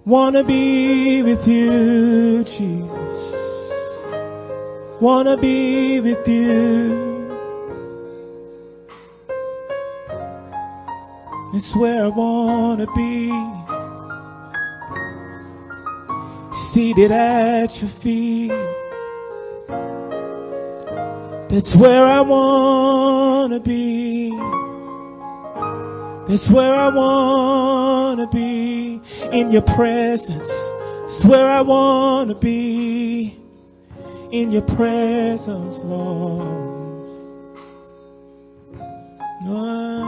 Wanna 0.06 0.42
be 0.42 1.20
with 1.20 1.46
you, 1.46 2.44
Jesus. 2.44 3.34
Wanna 5.02 5.36
be 5.36 6.00
with 6.00 6.26
you. 6.26 7.09
It's 11.62 11.76
where 11.76 12.06
I 12.06 12.08
wanna 12.08 12.86
be. 12.96 13.28
Seated 16.72 17.12
at 17.12 17.70
your 17.82 17.90
feet. 18.02 18.48
That's 21.50 21.76
where 21.78 22.06
I 22.06 22.22
wanna 22.22 23.60
be. 23.60 24.30
That's 26.30 26.50
where 26.50 26.74
I 26.74 26.88
wanna 26.88 28.26
be. 28.32 29.02
In 29.30 29.50
your 29.50 29.66
presence. 29.76 30.50
It's 31.10 31.26
where 31.28 31.46
I 31.46 31.60
wanna 31.60 32.36
be. 32.36 33.38
In 34.32 34.50
your 34.50 34.62
presence, 34.62 35.76
Lord. 35.84 36.70
No, 39.42 39.99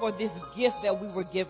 for 0.00 0.10
this 0.10 0.32
gift 0.56 0.76
that 0.82 0.98
we 1.00 1.06
were 1.08 1.24
given. 1.24 1.48